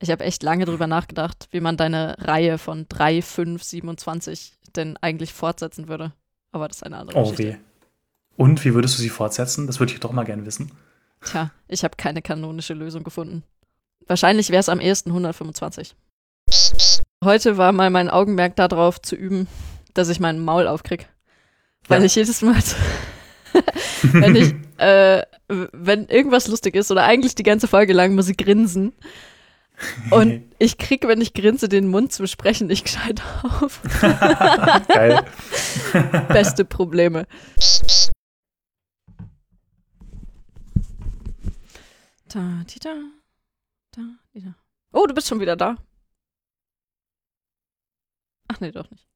[0.00, 4.96] Ich habe echt lange drüber nachgedacht, wie man deine Reihe von 3, 5, 27 denn
[4.98, 6.12] eigentlich fortsetzen würde.
[6.52, 7.42] Aber das ist eine andere oh Geschichte.
[7.42, 7.56] weh.
[8.36, 9.66] Und wie würdest du sie fortsetzen?
[9.66, 10.70] Das würde ich doch mal gerne wissen.
[11.24, 13.42] Tja, ich habe keine kanonische Lösung gefunden.
[14.06, 15.94] Wahrscheinlich wäre es am ehesten 125.
[17.24, 19.46] Heute war mal mein Augenmerk darauf zu üben,
[19.94, 21.08] dass ich meinen Maul aufkrieg.
[21.88, 22.06] Weil Ja.
[22.06, 22.56] ich jedes Mal,
[24.02, 28.36] wenn ich, äh, wenn irgendwas lustig ist oder eigentlich die ganze Folge lang muss ich
[28.36, 28.92] grinsen.
[30.10, 33.80] Und ich krieg, wenn ich grinse, den Mund zum Sprechen nicht gescheit auf.
[34.88, 35.20] Geil.
[36.28, 37.26] Beste Probleme.
[42.32, 42.94] Da, die da,
[43.90, 44.02] da,
[44.32, 44.54] die da.
[44.92, 45.76] Oh, du bist schon wieder da.
[48.46, 49.08] Ach nee, doch nicht.